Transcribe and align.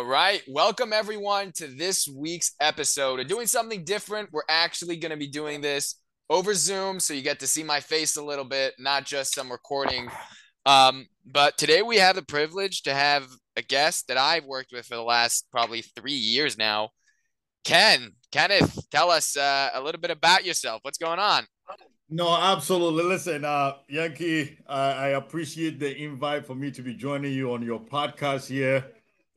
All 0.00 0.06
right. 0.06 0.42
Welcome 0.48 0.94
everyone 0.94 1.52
to 1.56 1.66
this 1.66 2.08
week's 2.08 2.54
episode. 2.58 3.18
We're 3.18 3.24
doing 3.24 3.46
something 3.46 3.84
different. 3.84 4.30
We're 4.32 4.40
actually 4.48 4.96
going 4.96 5.10
to 5.10 5.18
be 5.18 5.26
doing 5.26 5.60
this 5.60 5.96
over 6.30 6.54
Zoom, 6.54 7.00
so 7.00 7.12
you 7.12 7.20
get 7.20 7.40
to 7.40 7.46
see 7.46 7.62
my 7.62 7.80
face 7.80 8.16
a 8.16 8.24
little 8.24 8.46
bit, 8.46 8.72
not 8.78 9.04
just 9.04 9.34
some 9.34 9.52
recording. 9.52 10.08
Um, 10.64 11.06
but 11.26 11.58
today 11.58 11.82
we 11.82 11.98
have 11.98 12.16
the 12.16 12.22
privilege 12.22 12.80
to 12.84 12.94
have 12.94 13.26
a 13.56 13.62
guest 13.62 14.08
that 14.08 14.16
I've 14.16 14.46
worked 14.46 14.72
with 14.72 14.86
for 14.86 14.94
the 14.94 15.02
last 15.02 15.46
probably 15.52 15.82
three 15.82 16.14
years 16.14 16.56
now. 16.56 16.92
Ken, 17.64 18.12
Kenneth, 18.32 18.78
tell 18.90 19.10
us 19.10 19.36
uh, 19.36 19.68
a 19.74 19.82
little 19.82 20.00
bit 20.00 20.10
about 20.10 20.46
yourself. 20.46 20.80
What's 20.80 20.96
going 20.96 21.18
on? 21.18 21.44
No, 22.08 22.34
absolutely. 22.34 23.04
Listen, 23.04 23.44
uh, 23.44 23.74
Yankee, 23.86 24.60
I 24.66 25.08
appreciate 25.08 25.78
the 25.78 25.94
invite 25.94 26.46
for 26.46 26.54
me 26.54 26.70
to 26.70 26.80
be 26.80 26.94
joining 26.94 27.34
you 27.34 27.52
on 27.52 27.60
your 27.60 27.80
podcast 27.80 28.48
here. 28.48 28.86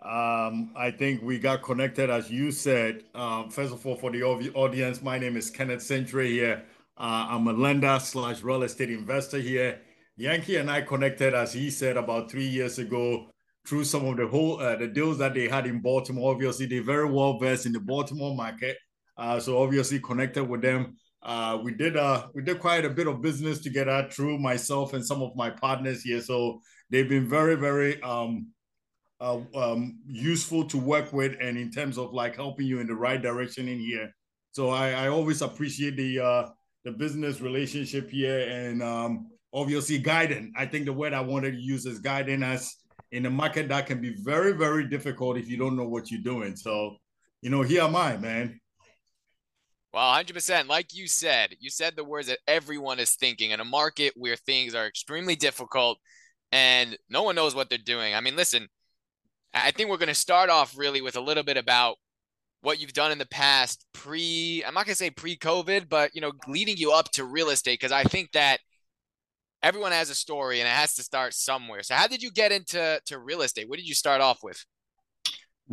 Um, 0.04 0.74
I 0.76 0.92
think 0.92 1.22
we 1.22 1.40
got 1.40 1.64
connected, 1.64 2.10
as 2.10 2.30
you 2.30 2.52
said. 2.52 3.04
Um, 3.16 3.50
first 3.50 3.74
of 3.74 3.86
all, 3.86 3.96
for 3.96 4.12
the 4.12 4.22
audience, 4.24 5.02
my 5.02 5.18
name 5.18 5.38
is 5.38 5.50
Kenneth 5.50 5.82
Century 5.82 6.32
here. 6.32 6.64
Uh, 6.98 7.28
I'm 7.30 7.48
a 7.48 7.54
lender 7.54 7.98
slash 8.02 8.44
real 8.44 8.64
estate 8.64 8.90
investor 8.90 9.40
here. 9.40 9.80
Yankee 10.18 10.58
and 10.58 10.70
I 10.70 10.82
connected, 10.82 11.34
as 11.34 11.54
he 11.54 11.70
said, 11.70 11.96
about 11.96 12.30
three 12.30 12.46
years 12.46 12.80
ago 12.80 13.28
through 13.66 13.86
some 13.86 14.06
of 14.06 14.18
the 14.18 14.28
whole 14.28 14.60
uh, 14.60 14.76
the 14.76 14.88
deals 14.88 15.18
that 15.20 15.34
they 15.34 15.48
had 15.48 15.66
in 15.66 15.80
Baltimore. 15.80 16.34
Obviously, 16.34 16.66
they're 16.66 16.84
very 16.84 17.10
well 17.10 17.40
versed 17.40 17.66
in 17.66 17.72
the 17.72 17.80
Baltimore 17.80 18.36
market, 18.36 18.78
uh, 19.18 19.40
so 19.40 19.64
obviously 19.64 20.00
connected 20.00 20.44
with 20.44 20.62
them. 20.62 20.98
Uh, 21.24 21.60
we 21.64 21.74
did 21.74 21.96
uh, 21.96 22.28
we 22.36 22.44
did 22.44 22.60
quite 22.60 22.84
a 22.84 22.90
bit 22.90 23.08
of 23.08 23.22
business 23.22 23.60
together 23.60 24.06
through 24.12 24.38
myself 24.38 24.94
and 24.94 25.06
some 25.06 25.22
of 25.22 25.34
my 25.38 25.50
partners 25.50 26.04
here. 26.04 26.20
So 26.20 26.60
they've 26.90 27.08
been 27.08 27.30
very 27.30 27.56
very 27.56 28.02
um, 28.04 28.48
uh, 29.24 29.40
um, 29.56 30.00
useful 30.06 30.66
to 30.66 30.78
work 30.78 31.14
with 31.14 31.38
and 31.40 31.58
in 31.58 31.72
terms 31.72 31.98
of 31.98 32.14
like 32.14 32.36
helping 32.36 32.68
you 32.68 32.82
in 32.82 32.88
the 32.88 32.94
right 32.94 33.22
direction 33.22 33.70
in 33.70 33.80
here. 33.80 34.14
So 34.52 34.70
I, 34.70 34.92
I 34.92 35.08
always 35.08 35.42
appreciate 35.42 35.96
the 35.96 36.20
uh, 36.20 36.50
the 36.84 36.92
business 36.92 37.40
relationship 37.40 38.10
here 38.12 38.42
and 38.50 38.84
um, 38.84 39.32
obviously 39.54 39.98
guiding. 39.98 40.52
I 40.58 40.66
think 40.66 40.86
the 40.86 40.94
word 40.94 41.14
I 41.14 41.22
wanted 41.22 41.52
to 41.52 41.58
use 41.58 41.86
is 41.86 42.00
guiding 42.00 42.44
us 42.44 42.84
in 43.14 43.26
a 43.26 43.30
market 43.30 43.70
that 43.70 43.88
can 43.88 44.02
be 44.02 44.14
very 44.22 44.52
very 44.52 44.90
difficult 44.90 45.38
if 45.38 45.48
you 45.48 45.56
don't 45.56 45.78
know 45.78 45.88
what 45.88 46.12
you're 46.12 46.22
doing. 46.22 46.58
So 46.58 46.98
you 47.42 47.50
know 47.50 47.62
here 47.62 47.84
am 47.84 47.96
I, 47.96 48.18
man. 48.18 48.60
Well, 49.94 50.12
100%. 50.12 50.68
Like 50.68 50.96
you 50.96 51.08
said, 51.08 51.56
you 51.60 51.70
said 51.70 51.96
the 51.96 52.04
words 52.04 52.28
that 52.28 52.40
everyone 52.48 53.00
is 53.00 53.16
thinking 53.16 53.52
in 53.52 53.60
a 53.60 53.66
market 53.66 54.14
where 54.18 54.36
things 54.36 54.74
are 54.74 54.88
extremely 54.88 55.36
difficult 55.36 56.00
and 56.52 56.98
no 57.10 57.22
one 57.22 57.36
knows 57.36 57.54
what 57.54 57.70
they're 57.70 57.78
doing. 57.78 58.16
I 58.16 58.20
mean, 58.20 58.36
listen, 58.36 58.68
I 59.54 59.72
think 59.72 59.90
we're 59.90 59.98
going 59.98 60.08
to 60.08 60.16
start 60.16 60.50
off 60.50 60.78
really 60.78 61.02
with 61.02 61.16
a 61.16 61.22
little 61.22 61.44
bit 61.44 61.58
about 61.58 61.98
what 62.62 62.80
you've 62.80 62.94
done 62.94 63.12
in 63.12 63.18
the 63.18 63.28
past 63.28 63.86
pre 63.94 64.64
I'm 64.66 64.74
not 64.74 64.86
going 64.86 64.94
to 64.94 64.98
say 64.98 65.10
pre-COVID, 65.10 65.90
but 65.90 66.16
you 66.16 66.22
know, 66.22 66.32
leading 66.48 66.78
you 66.78 66.92
up 66.92 67.12
to 67.12 67.26
real 67.26 67.50
estate 67.50 67.80
because 67.80 67.92
I 67.92 68.04
think 68.04 68.32
that 68.32 68.60
everyone 69.62 69.92
has 69.92 70.10
a 70.10 70.16
story 70.16 70.60
and 70.60 70.68
it 70.68 70.72
has 70.72 70.96
to 70.96 71.04
start 71.04 71.34
somewhere. 71.34 71.84
So 71.84 71.96
how 71.96 72.08
did 72.08 72.24
you 72.24 72.32
get 72.32 72.52
into 72.52 73.00
to 73.06 73.20
real 73.20 73.42
estate? 73.42 73.70
What 73.70 73.78
did 73.78 73.88
you 73.88 73.96
start 73.96 74.22
off 74.22 74.40
with? 74.44 74.64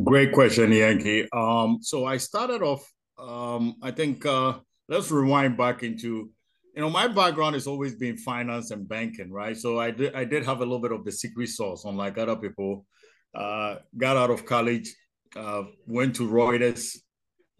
Great 0.03 0.31
question, 0.31 0.71
Yankee. 0.71 1.27
Um, 1.33 1.79
so 1.81 2.05
I 2.05 2.17
started 2.17 2.61
off 2.61 2.89
um, 3.21 3.75
I 3.81 3.91
think 3.91 4.25
uh, 4.25 4.59
let's 4.89 5.11
rewind 5.11 5.57
back 5.57 5.83
into 5.83 6.29
you 6.75 6.81
know 6.81 6.89
my 6.89 7.07
background 7.07 7.55
has 7.55 7.67
always 7.67 7.95
been 7.95 8.17
finance 8.17 8.71
and 8.71 8.87
banking, 8.87 9.31
right? 9.31 9.55
So 9.55 9.79
I 9.79 9.91
did 9.91 10.15
I 10.15 10.25
did 10.25 10.43
have 10.45 10.57
a 10.57 10.63
little 10.63 10.79
bit 10.79 10.91
of 10.91 11.05
the 11.05 11.11
secret 11.11 11.49
sauce, 11.49 11.85
unlike 11.85 12.17
other 12.17 12.35
people 12.35 12.85
uh, 13.33 13.75
got 13.97 14.17
out 14.17 14.29
of 14.29 14.45
college, 14.45 14.93
uh, 15.35 15.63
went 15.87 16.15
to 16.15 16.27
Reuters, 16.27 16.97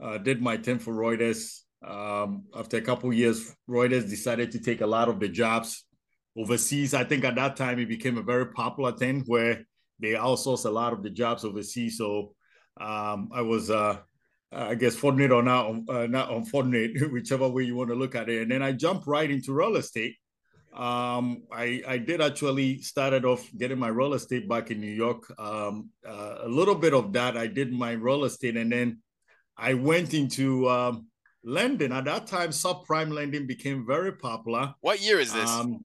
uh, 0.02 0.18
did 0.18 0.42
my 0.42 0.58
thing 0.58 0.80
for 0.80 0.94
Reuters. 0.94 1.60
Um, 1.86 2.44
after 2.56 2.78
a 2.78 2.82
couple 2.82 3.12
years, 3.14 3.56
Reuters 3.70 4.10
decided 4.10 4.52
to 4.52 4.60
take 4.60 4.82
a 4.82 4.88
lot 4.88 5.10
of 5.10 5.20
the 5.20 5.30
jobs 5.30 5.86
overseas. 6.38 6.94
I 6.94 7.04
think 7.04 7.24
at 7.24 7.36
that 7.36 7.56
time 7.56 7.80
it 7.80 7.90
became 7.90 8.18
a 8.18 8.24
very 8.24 8.48
popular 8.48 8.92
thing 8.92 9.24
where 9.26 9.66
they 10.00 10.12
outsourced 10.12 10.66
a 10.66 10.70
lot 10.70 10.94
of 10.94 11.04
the 11.04 11.10
jobs 11.10 11.44
overseas. 11.44 11.98
So 11.98 12.34
um, 12.80 13.30
I 13.34 13.42
was, 13.42 13.70
uh, 13.70 13.98
I 14.52 14.76
guess, 14.76 14.96
fortunate 14.96 15.32
or 15.32 15.44
not, 15.44 15.90
uh, 15.90 16.08
not 16.08 16.32
unfortunate, 16.32 16.92
whichever 17.12 17.48
way 17.48 17.64
you 17.64 17.76
want 17.76 17.90
to 17.90 17.96
look 17.96 18.16
at 18.16 18.30
it. 18.30 18.44
And 18.44 18.52
then 18.52 18.62
I 18.62 18.74
jumped 18.74 19.08
right 19.08 19.30
into 19.30 19.54
real 19.54 19.76
estate 19.76 20.16
um, 20.74 21.44
I, 21.52 21.82
I 21.86 21.98
did 21.98 22.22
actually 22.22 22.82
started 22.82 23.26
off 23.26 23.50
getting 23.58 23.78
my 23.78 23.90
real 23.90 24.14
estate 24.14 24.48
back 24.48 24.72
in 24.72 24.80
New 24.80 24.92
York. 24.92 25.34
Um, 25.38 25.90
uh, 26.08 26.40
a 26.44 26.48
little 26.48 26.76
bit 26.76 26.94
of 26.94 27.12
that, 27.14 27.36
I 27.36 27.48
did 27.48 27.74
my 27.74 27.92
real 27.92 28.24
estate, 28.24 28.56
and 28.56 28.72
then 28.72 29.00
I 29.58 29.74
went 29.74 30.14
into 30.14 30.70
um, 30.70 31.08
lending. 31.44 31.92
At 31.92 32.06
that 32.06 32.28
time, 32.28 32.50
subprime 32.50 33.12
lending 33.12 33.48
became 33.48 33.86
very 33.86 34.14
popular. 34.14 34.74
What 34.80 35.02
year 35.02 35.20
is 35.20 35.34
this? 35.34 35.50
Um, 35.50 35.80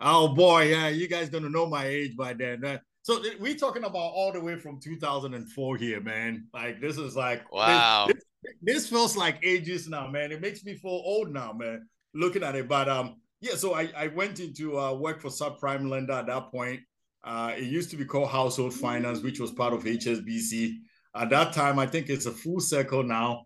oh 0.00 0.28
boy, 0.28 0.70
yeah, 0.70 0.88
you 0.88 1.08
guys 1.08 1.28
gonna 1.28 1.50
know 1.50 1.66
my 1.66 1.86
age 1.86 2.16
by 2.16 2.32
then. 2.32 2.64
Uh, 2.64 2.78
so 3.02 3.22
we're 3.38 3.54
talking 3.54 3.84
about 3.84 3.98
all 3.98 4.32
the 4.32 4.40
way 4.40 4.56
from 4.56 4.80
2004 4.80 5.76
here, 5.76 6.00
man. 6.00 6.46
Like 6.54 6.80
this 6.80 6.96
is 6.96 7.14
like 7.16 7.52
wow. 7.52 8.06
This, 8.06 8.24
this 8.62 8.88
feels 8.88 9.14
like 9.14 9.44
ages 9.44 9.88
now, 9.88 10.08
man. 10.08 10.32
It 10.32 10.40
makes 10.40 10.64
me 10.64 10.74
feel 10.74 11.02
old 11.04 11.32
now, 11.32 11.52
man. 11.52 11.86
Looking 12.14 12.42
at 12.42 12.56
it, 12.56 12.66
but 12.66 12.88
um, 12.88 13.16
yeah, 13.46 13.56
so 13.56 13.74
I, 13.74 13.90
I 13.96 14.08
went 14.08 14.40
into 14.40 14.78
uh, 14.78 14.92
work 14.94 15.20
for 15.20 15.28
subprime 15.28 15.88
lender 15.88 16.14
at 16.14 16.26
that 16.26 16.50
point. 16.50 16.80
Uh, 17.24 17.52
it 17.56 17.64
used 17.64 17.90
to 17.90 17.96
be 17.96 18.04
called 18.04 18.30
Household 18.30 18.74
Finance, 18.74 19.22
which 19.22 19.40
was 19.40 19.50
part 19.50 19.72
of 19.72 19.84
HSBC. 19.84 20.74
At 21.14 21.30
that 21.30 21.52
time, 21.52 21.78
I 21.78 21.86
think 21.86 22.08
it's 22.08 22.26
a 22.26 22.32
full 22.32 22.60
circle 22.60 23.02
now. 23.02 23.44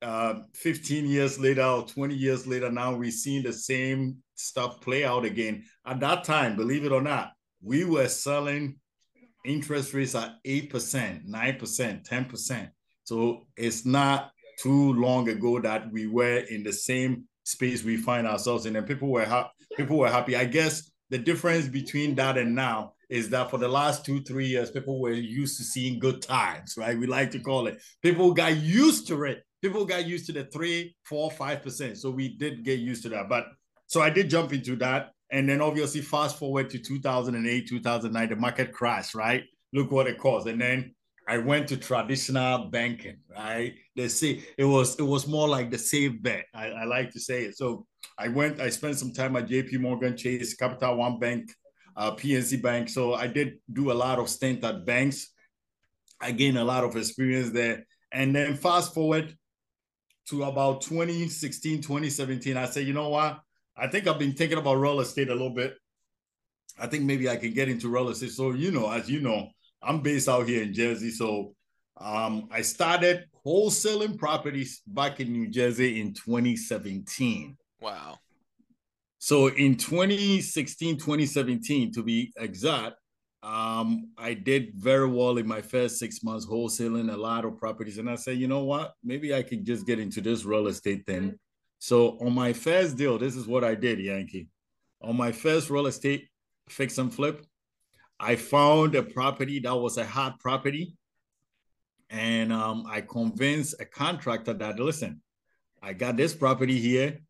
Uh, 0.00 0.40
15 0.54 1.06
years 1.06 1.40
later 1.40 1.64
or 1.64 1.84
20 1.84 2.14
years 2.14 2.46
later, 2.46 2.70
now 2.70 2.94
we're 2.94 3.10
seeing 3.10 3.42
the 3.42 3.52
same 3.52 4.18
stuff 4.34 4.80
play 4.80 5.04
out 5.04 5.24
again. 5.24 5.64
At 5.84 6.00
that 6.00 6.24
time, 6.24 6.56
believe 6.56 6.84
it 6.84 6.92
or 6.92 7.02
not, 7.02 7.32
we 7.62 7.84
were 7.84 8.08
selling 8.08 8.76
interest 9.44 9.94
rates 9.94 10.14
at 10.14 10.34
8%, 10.46 11.26
9%, 11.26 12.08
10%. 12.08 12.70
So 13.04 13.46
it's 13.56 13.84
not 13.84 14.30
too 14.60 14.92
long 14.94 15.28
ago 15.28 15.60
that 15.60 15.90
we 15.90 16.06
were 16.06 16.38
in 16.38 16.62
the 16.62 16.72
same 16.72 17.24
space 17.48 17.82
we 17.82 17.96
find 17.96 18.26
ourselves 18.26 18.66
in, 18.66 18.76
and 18.76 18.86
people 18.86 19.08
were 19.08 19.24
ha- 19.24 19.50
people 19.76 19.98
were 19.98 20.10
happy. 20.10 20.36
I 20.36 20.44
guess 20.44 20.90
the 21.10 21.18
difference 21.18 21.66
between 21.66 22.14
that 22.16 22.36
and 22.36 22.54
now 22.54 22.92
is 23.08 23.30
that 23.30 23.50
for 23.50 23.56
the 23.56 23.68
last 23.68 24.04
two 24.04 24.20
three 24.22 24.46
years, 24.46 24.70
people 24.70 25.00
were 25.00 25.12
used 25.12 25.56
to 25.56 25.64
seeing 25.64 25.98
good 25.98 26.20
times, 26.20 26.74
right? 26.76 26.98
We 26.98 27.06
like 27.06 27.30
to 27.32 27.40
call 27.40 27.66
it. 27.66 27.80
People 28.02 28.32
got 28.34 28.56
used 28.56 29.08
to 29.08 29.24
it. 29.24 29.44
People 29.62 29.86
got 29.86 30.06
used 30.06 30.26
to 30.26 30.32
the 30.32 30.44
three, 30.44 30.94
four, 31.04 31.30
five 31.30 31.62
percent. 31.62 31.96
So 31.96 32.10
we 32.10 32.36
did 32.36 32.64
get 32.64 32.78
used 32.78 33.02
to 33.04 33.08
that. 33.10 33.28
But 33.28 33.46
so 33.86 34.02
I 34.02 34.10
did 34.10 34.28
jump 34.28 34.52
into 34.52 34.76
that, 34.76 35.12
and 35.32 35.48
then 35.48 35.62
obviously 35.62 36.02
fast 36.02 36.38
forward 36.38 36.68
to 36.70 36.78
2008, 36.78 37.66
2009, 37.66 38.28
the 38.28 38.36
market 38.36 38.72
crash, 38.72 39.14
right? 39.14 39.44
Look 39.72 39.90
what 39.90 40.06
it 40.06 40.18
caused, 40.18 40.46
and 40.46 40.60
then 40.60 40.94
I 41.28 41.36
went 41.36 41.68
to 41.68 41.76
traditional 41.76 42.70
banking, 42.70 43.18
right? 43.36 43.74
They 43.94 44.08
say 44.08 44.42
it 44.56 44.64
was 44.64 44.98
it 44.98 45.02
was 45.02 45.28
more 45.28 45.46
like 45.46 45.70
the 45.70 45.76
safe 45.76 46.22
bet. 46.22 46.46
I, 46.54 46.68
I 46.68 46.84
like 46.84 47.10
to 47.12 47.20
say 47.20 47.44
it. 47.44 47.58
So 47.58 47.86
I 48.16 48.28
went, 48.28 48.60
I 48.60 48.70
spent 48.70 48.96
some 48.96 49.12
time 49.12 49.36
at 49.36 49.46
JP 49.46 49.80
Morgan 49.80 50.16
Chase, 50.16 50.54
Capital 50.54 50.96
One 50.96 51.18
Bank, 51.18 51.52
uh, 51.96 52.12
PNC 52.12 52.62
Bank. 52.62 52.88
So 52.88 53.12
I 53.12 53.26
did 53.26 53.58
do 53.70 53.92
a 53.92 54.00
lot 54.04 54.18
of 54.18 54.30
stint 54.30 54.64
at 54.64 54.86
banks. 54.86 55.28
I 56.18 56.32
gained 56.32 56.56
a 56.56 56.64
lot 56.64 56.82
of 56.82 56.96
experience 56.96 57.50
there. 57.50 57.86
And 58.10 58.34
then 58.34 58.56
fast 58.56 58.94
forward 58.94 59.36
to 60.30 60.44
about 60.44 60.80
2016, 60.80 61.82
2017, 61.82 62.56
I 62.56 62.64
said, 62.64 62.86
you 62.86 62.94
know 62.94 63.10
what? 63.10 63.38
I 63.76 63.86
think 63.86 64.06
I've 64.06 64.18
been 64.18 64.32
thinking 64.32 64.58
about 64.58 64.76
real 64.76 65.00
estate 65.00 65.28
a 65.28 65.32
little 65.32 65.54
bit. 65.54 65.74
I 66.78 66.86
think 66.86 67.04
maybe 67.04 67.28
I 67.28 67.36
can 67.36 67.52
get 67.52 67.68
into 67.68 67.88
real 67.88 68.08
estate. 68.08 68.30
So, 68.30 68.52
you 68.52 68.70
know, 68.70 68.90
as 68.90 69.10
you 69.10 69.20
know, 69.20 69.50
I'm 69.82 70.00
based 70.00 70.28
out 70.28 70.48
here 70.48 70.62
in 70.62 70.72
Jersey. 70.72 71.10
So 71.10 71.54
um, 72.00 72.48
I 72.50 72.62
started 72.62 73.24
wholesaling 73.44 74.18
properties 74.18 74.82
back 74.86 75.20
in 75.20 75.32
New 75.32 75.48
Jersey 75.48 76.00
in 76.00 76.14
2017. 76.14 77.56
Wow. 77.80 78.18
So 79.18 79.48
in 79.48 79.76
2016, 79.76 80.96
2017, 80.96 81.92
to 81.92 82.02
be 82.02 82.32
exact, 82.36 82.96
um, 83.42 84.10
I 84.16 84.34
did 84.34 84.72
very 84.74 85.08
well 85.08 85.38
in 85.38 85.46
my 85.46 85.62
first 85.62 85.98
six 85.98 86.22
months 86.22 86.46
wholesaling 86.46 87.12
a 87.12 87.16
lot 87.16 87.44
of 87.44 87.56
properties. 87.56 87.98
And 87.98 88.10
I 88.10 88.16
said, 88.16 88.38
you 88.38 88.48
know 88.48 88.64
what? 88.64 88.94
Maybe 89.04 89.34
I 89.34 89.42
could 89.42 89.64
just 89.64 89.86
get 89.86 89.98
into 89.98 90.20
this 90.20 90.44
real 90.44 90.66
estate 90.66 91.06
thing. 91.06 91.38
So 91.78 92.18
on 92.20 92.34
my 92.34 92.52
first 92.52 92.96
deal, 92.96 93.18
this 93.18 93.36
is 93.36 93.46
what 93.46 93.64
I 93.64 93.74
did, 93.74 94.00
Yankee. 94.00 94.48
On 95.02 95.16
my 95.16 95.30
first 95.30 95.70
real 95.70 95.86
estate 95.86 96.28
fix 96.68 96.98
and 96.98 97.12
flip, 97.12 97.46
I 98.20 98.36
found 98.36 98.94
a 98.94 99.02
property 99.02 99.60
that 99.60 99.76
was 99.76 99.96
a 99.96 100.04
hot 100.04 100.40
property. 100.40 100.94
And 102.10 102.52
um, 102.52 102.84
I 102.88 103.02
convinced 103.02 103.76
a 103.80 103.84
contractor 103.84 104.54
that, 104.54 104.78
listen, 104.78 105.20
I 105.82 105.92
got 105.92 106.16
this 106.16 106.34
property 106.34 106.78
here. 106.78 107.20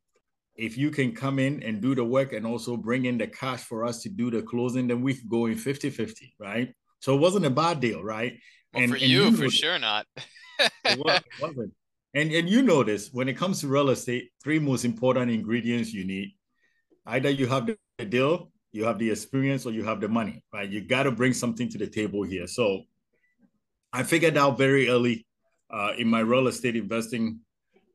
If 0.55 0.77
you 0.77 0.91
can 0.91 1.15
come 1.15 1.39
in 1.39 1.63
and 1.63 1.81
do 1.81 1.95
the 1.95 2.05
work 2.05 2.33
and 2.33 2.47
also 2.47 2.77
bring 2.77 3.05
in 3.05 3.19
the 3.19 3.27
cash 3.27 3.61
for 3.61 3.85
us 3.85 4.03
to 4.03 4.09
do 4.09 4.31
the 4.31 4.43
closing, 4.43 4.89
then 4.89 5.03
we 5.03 5.15
could 5.15 5.29
go 5.29 5.47
in 5.47 5.57
50 5.57 5.91
50, 5.91 6.35
right? 6.39 6.73
So 7.01 7.15
it 7.15 7.21
wasn't 7.21 7.47
a 7.47 7.51
bad 7.51 7.81
deal, 7.81 8.03
right? 8.03 8.39
Well, 8.73 8.83
and, 8.83 8.93
for 8.93 8.97
and 8.97 9.07
you, 9.07 9.25
you 9.25 9.37
for 9.37 9.51
sure 9.51 9.79
not. 9.79 10.07
it 10.85 11.25
wasn't. 11.41 11.73
And 12.15 12.33
and 12.33 12.49
you 12.49 12.63
know 12.63 12.83
this 12.83 13.11
when 13.13 13.29
it 13.29 13.37
comes 13.37 13.61
to 13.61 13.69
real 13.69 13.91
estate, 13.91 14.31
three 14.43 14.59
most 14.59 14.85
important 14.85 15.31
ingredients 15.31 15.93
you 15.93 16.05
need. 16.05 16.35
Either 17.07 17.31
you 17.31 17.47
have 17.47 17.67
the 17.67 18.05
deal, 18.05 18.51
you 18.73 18.85
have 18.85 18.99
the 18.99 19.11
experience, 19.11 19.67
or 19.67 19.73
you 19.73 19.85
have 19.85 20.01
the 20.01 20.09
money, 20.09 20.45
right? 20.53 20.69
You 20.69 20.81
got 20.81 21.05
to 21.05 21.11
bring 21.11 21.33
something 21.33 21.69
to 21.71 21.79
the 21.79 21.87
table 21.87 22.23
here. 22.23 22.47
So 22.47 22.83
I 23.93 24.03
figured 24.03 24.37
out 24.37 24.59
very 24.59 24.89
early 24.89 25.27
uh, 25.71 25.93
in 25.99 26.09
my 26.09 26.21
real 26.21 26.49
estate 26.49 26.77
investing 26.77 27.41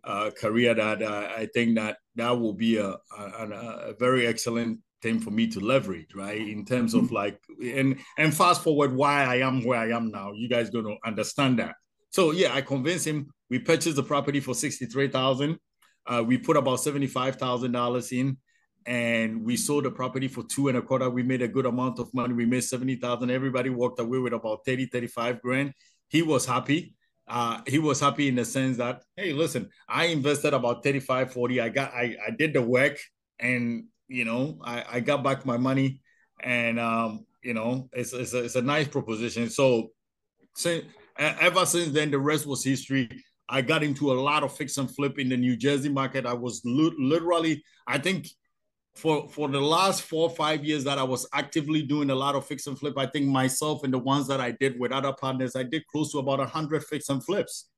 uh, 0.04 0.32
career 0.32 0.74
that 0.74 1.02
uh, 1.02 1.30
I 1.36 1.48
think 1.54 1.76
that 1.76 1.98
that 2.16 2.32
will 2.32 2.54
be 2.54 2.78
a, 2.78 2.96
a, 3.18 3.48
a, 3.90 3.94
very 4.00 4.28
excellent 4.28 4.80
thing 5.02 5.20
for 5.20 5.32
me 5.32 5.48
to 5.48 5.60
leverage, 5.60 6.14
right? 6.14 6.42
In 6.42 6.66
terms 6.66 6.94
of 6.94 7.12
like, 7.12 7.40
and 7.62 7.98
and 8.18 8.36
fast 8.36 8.64
forward 8.64 8.94
why 8.94 9.24
I 9.24 9.38
am 9.38 9.64
where 9.64 9.80
I 9.80 9.90
am 9.90 10.12
now. 10.12 10.34
You 10.34 10.50
guys 10.50 10.70
going 10.70 10.86
to 10.86 10.98
understand 11.06 11.60
that. 11.60 11.76
So 12.10 12.32
yeah, 12.32 12.54
I 12.54 12.62
convinced 12.62 13.08
him. 13.08 13.28
We 13.50 13.60
purchased 13.60 13.96
the 13.96 14.04
property 14.04 14.40
for 14.40 14.54
sixty 14.54 14.86
three 14.86 15.08
thousand. 15.08 15.58
Uh, 16.06 16.24
we 16.26 16.38
put 16.38 16.58
about 16.58 16.82
seventy 16.82 17.08
five 17.08 17.38
thousand 17.38 17.72
dollars 17.72 18.12
in, 18.12 18.38
and 18.86 19.44
we 19.44 19.58
sold 19.58 19.86
the 19.86 19.92
property 19.92 20.28
for 20.28 20.44
two 20.44 20.68
and 20.68 20.78
a 20.78 20.82
quarter. 20.82 21.10
We 21.10 21.24
made 21.24 21.42
a 21.42 21.48
good 21.48 21.66
amount 21.66 22.00
of 22.00 22.14
money. 22.14 22.34
We 22.34 22.46
made 22.46 22.64
seventy 22.64 22.96
thousand. 22.96 23.32
Everybody 23.32 23.70
walked 23.70 24.00
away 24.00 24.20
with 24.20 24.34
about 24.34 24.66
30, 24.66 24.88
35 24.88 25.42
grand. 25.42 25.74
He 26.10 26.22
was 26.22 26.46
happy 26.46 26.96
uh, 27.28 27.62
he 27.68 27.80
was 27.80 28.00
happy 28.00 28.28
in 28.28 28.36
the 28.36 28.46
sense 28.46 28.78
that, 28.78 29.04
hey, 29.16 29.34
listen, 29.34 29.70
I 29.88 30.06
invested 30.06 30.54
about 30.54 30.84
35, 30.84 31.32
40. 31.32 31.62
I 31.62 31.70
got, 31.70 31.94
I, 31.94 32.16
I 32.26 32.32
did 32.32 32.54
the 32.54 32.62
work 32.62 32.98
and, 33.40 33.86
you 34.08 34.26
know, 34.26 34.60
I, 34.64 34.84
I 34.92 35.00
got 35.00 35.24
back 35.24 35.46
my 35.46 35.58
money 35.58 36.02
and, 36.42 36.80
um, 36.80 37.26
you 37.42 37.54
know, 37.54 37.90
it's, 37.94 38.14
it's, 38.14 38.34
a, 38.34 38.44
it's 38.44 38.56
a 38.56 38.62
nice 38.62 38.88
proposition. 38.88 39.50
So, 39.50 39.90
since, 40.56 40.86
ever 41.18 41.66
since 41.66 41.92
then, 41.92 42.12
the 42.12 42.20
rest 42.20 42.46
was 42.46 42.64
history. 42.64 43.10
I 43.48 43.62
got 43.62 43.84
into 43.84 44.12
a 44.12 44.20
lot 44.20 44.44
of 44.44 44.56
fix 44.56 44.78
and 44.78 44.94
flip 44.94 45.18
in 45.18 45.30
the 45.30 45.38
New 45.38 45.56
Jersey 45.56 45.90
market. 45.90 46.26
I 46.26 46.34
was 46.34 46.62
literally, 46.66 47.64
I 47.88 47.98
think 47.98 48.28
for 48.96 49.28
for 49.30 49.48
the 49.48 49.60
last 49.60 50.04
four 50.04 50.30
or 50.30 50.36
five 50.36 50.64
years 50.64 50.84
that 50.84 50.98
I 50.98 51.04
was 51.04 51.28
actively 51.34 51.82
doing 51.82 52.10
a 52.10 52.16
lot 52.16 52.36
of 52.36 52.46
fix 52.46 52.68
and 52.68 52.78
flip, 52.78 52.98
I 52.98 53.08
think 53.08 53.28
myself 53.28 53.84
and 53.84 53.94
the 53.94 54.00
ones 54.00 54.28
that 54.28 54.40
I 54.40 54.52
did 54.52 54.80
with 54.80 54.92
other 54.92 55.14
partners, 55.14 55.56
I 55.56 55.64
did 55.64 55.88
close 55.88 56.12
to 56.12 56.20
about 56.20 56.40
a 56.40 56.46
hundred 56.46 56.84
fix 56.84 57.10
and 57.10 57.24
flips, 57.24 57.70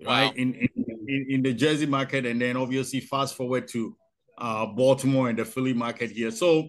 wow. 0.00 0.12
right 0.12 0.36
in, 0.36 0.54
in 0.54 1.26
in 1.28 1.42
the 1.42 1.52
Jersey 1.52 1.86
market, 1.86 2.24
and 2.24 2.40
then 2.40 2.56
obviously 2.56 3.00
fast 3.00 3.34
forward 3.34 3.66
to 3.68 3.96
uh, 4.38 4.66
Baltimore 4.66 5.28
and 5.28 5.38
the 5.38 5.44
Philly 5.44 5.74
market 5.74 6.10
here. 6.10 6.30
So, 6.30 6.68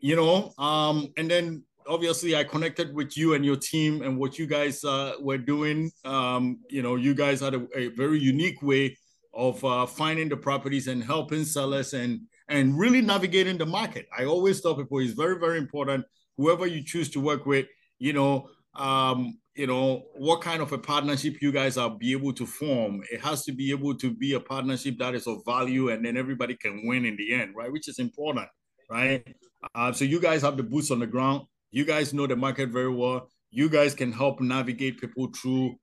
you 0.00 0.16
know, 0.16 0.52
um, 0.58 1.12
and 1.16 1.30
then 1.30 1.64
obviously 1.86 2.34
I 2.36 2.44
connected 2.44 2.94
with 2.94 3.16
you 3.16 3.34
and 3.34 3.44
your 3.44 3.56
team 3.56 4.02
and 4.02 4.18
what 4.18 4.38
you 4.38 4.46
guys 4.46 4.84
uh, 4.84 5.14
were 5.20 5.38
doing. 5.38 5.90
Um, 6.04 6.60
you 6.68 6.82
know, 6.82 6.96
you 6.96 7.14
guys 7.14 7.40
had 7.40 7.54
a, 7.54 7.66
a 7.74 7.88
very 7.88 8.18
unique 8.18 8.62
way 8.62 8.96
of 9.32 9.62
uh, 9.64 9.86
finding 9.86 10.28
the 10.28 10.36
properties 10.36 10.88
and 10.88 11.04
helping 11.04 11.44
sellers 11.44 11.92
and 11.94 12.20
and 12.48 12.78
really 12.78 13.00
navigating 13.00 13.58
the 13.58 13.66
market. 13.66 14.06
I 14.16 14.24
always 14.24 14.60
tell 14.60 14.74
people 14.74 14.98
it's 14.98 15.12
very, 15.12 15.38
very 15.38 15.58
important. 15.58 16.04
Whoever 16.36 16.66
you 16.66 16.84
choose 16.84 17.10
to 17.10 17.20
work 17.20 17.46
with, 17.46 17.66
you 17.98 18.12
know, 18.12 18.48
um, 18.74 19.38
you 19.54 19.66
know, 19.66 20.04
what 20.14 20.42
kind 20.42 20.60
of 20.60 20.70
a 20.72 20.78
partnership 20.78 21.40
you 21.40 21.50
guys 21.50 21.78
are 21.78 21.90
be 21.90 22.12
able 22.12 22.32
to 22.34 22.46
form. 22.46 23.02
It 23.10 23.22
has 23.22 23.42
to 23.44 23.52
be 23.52 23.70
able 23.70 23.94
to 23.96 24.10
be 24.10 24.34
a 24.34 24.40
partnership 24.40 24.98
that 24.98 25.14
is 25.14 25.26
of 25.26 25.44
value, 25.46 25.88
and 25.88 26.04
then 26.04 26.16
everybody 26.16 26.56
can 26.56 26.86
win 26.86 27.06
in 27.06 27.16
the 27.16 27.32
end, 27.32 27.54
right? 27.56 27.72
Which 27.72 27.88
is 27.88 27.98
important, 27.98 28.48
right? 28.90 29.26
Uh, 29.74 29.92
so 29.92 30.04
you 30.04 30.20
guys 30.20 30.42
have 30.42 30.58
the 30.58 30.62
boots 30.62 30.90
on 30.90 30.98
the 30.98 31.06
ground. 31.06 31.46
You 31.70 31.86
guys 31.86 32.12
know 32.12 32.26
the 32.26 32.36
market 32.36 32.68
very 32.68 32.94
well. 32.94 33.30
You 33.50 33.70
guys 33.70 33.94
can 33.94 34.12
help 34.12 34.40
navigate 34.40 35.00
people 35.00 35.28
through 35.28 35.76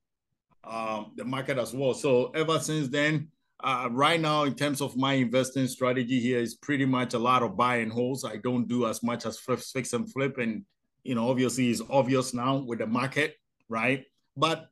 um, 0.62 1.12
the 1.16 1.24
market 1.24 1.58
as 1.58 1.74
well. 1.74 1.94
So 1.94 2.28
ever 2.28 2.60
since 2.60 2.88
then, 2.88 3.28
uh, 3.64 3.88
right 3.90 4.20
now, 4.20 4.42
in 4.42 4.54
terms 4.54 4.82
of 4.82 4.94
my 4.94 5.14
investing 5.14 5.66
strategy 5.66 6.20
here, 6.20 6.38
is 6.38 6.54
pretty 6.54 6.84
much 6.84 7.14
a 7.14 7.18
lot 7.18 7.42
of 7.42 7.56
buy 7.56 7.76
and 7.76 7.90
holds. 7.90 8.22
I 8.22 8.36
don't 8.36 8.68
do 8.68 8.86
as 8.86 9.02
much 9.02 9.24
as 9.24 9.38
fix 9.38 9.94
and 9.94 10.12
flip, 10.12 10.36
and 10.36 10.66
you 11.02 11.14
know, 11.14 11.30
obviously, 11.30 11.70
it's 11.70 11.80
obvious 11.88 12.34
now 12.34 12.58
with 12.58 12.80
the 12.80 12.86
market, 12.86 13.36
right? 13.70 14.04
But 14.36 14.66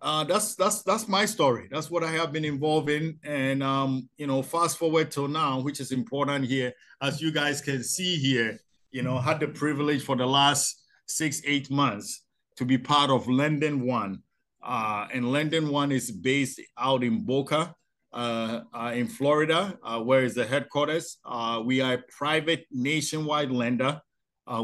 uh, 0.00 0.24
that's 0.24 0.54
that's 0.54 0.82
that's 0.82 1.08
my 1.08 1.26
story. 1.26 1.68
That's 1.70 1.90
what 1.90 2.02
I 2.02 2.10
have 2.12 2.32
been 2.32 2.46
involved 2.46 2.88
in, 2.88 3.18
and 3.22 3.62
um, 3.62 4.08
you 4.16 4.26
know, 4.26 4.40
fast 4.40 4.78
forward 4.78 5.10
till 5.10 5.28
now, 5.28 5.60
which 5.60 5.78
is 5.78 5.92
important 5.92 6.46
here, 6.46 6.72
as 7.02 7.20
you 7.20 7.32
guys 7.32 7.60
can 7.60 7.84
see 7.84 8.16
here. 8.16 8.58
You 8.92 9.02
know, 9.02 9.18
had 9.18 9.40
the 9.40 9.48
privilege 9.48 10.02
for 10.02 10.16
the 10.16 10.26
last 10.26 10.82
six 11.04 11.42
eight 11.44 11.70
months 11.70 12.24
to 12.56 12.64
be 12.64 12.78
part 12.78 13.10
of 13.10 13.28
Lending 13.28 13.86
One, 13.86 14.22
uh, 14.62 15.06
and 15.12 15.30
Lending 15.30 15.68
One 15.68 15.92
is 15.92 16.10
based 16.10 16.62
out 16.78 17.04
in 17.04 17.26
Boca 17.26 17.74
in 18.14 19.08
Florida, 19.08 19.78
uh, 19.82 20.00
where 20.00 20.24
is 20.24 20.34
the 20.34 20.44
headquarters. 20.46 21.18
we 21.64 21.80
are 21.80 21.94
a 21.94 22.02
private 22.16 22.66
nationwide 22.70 23.50
lender. 23.50 24.00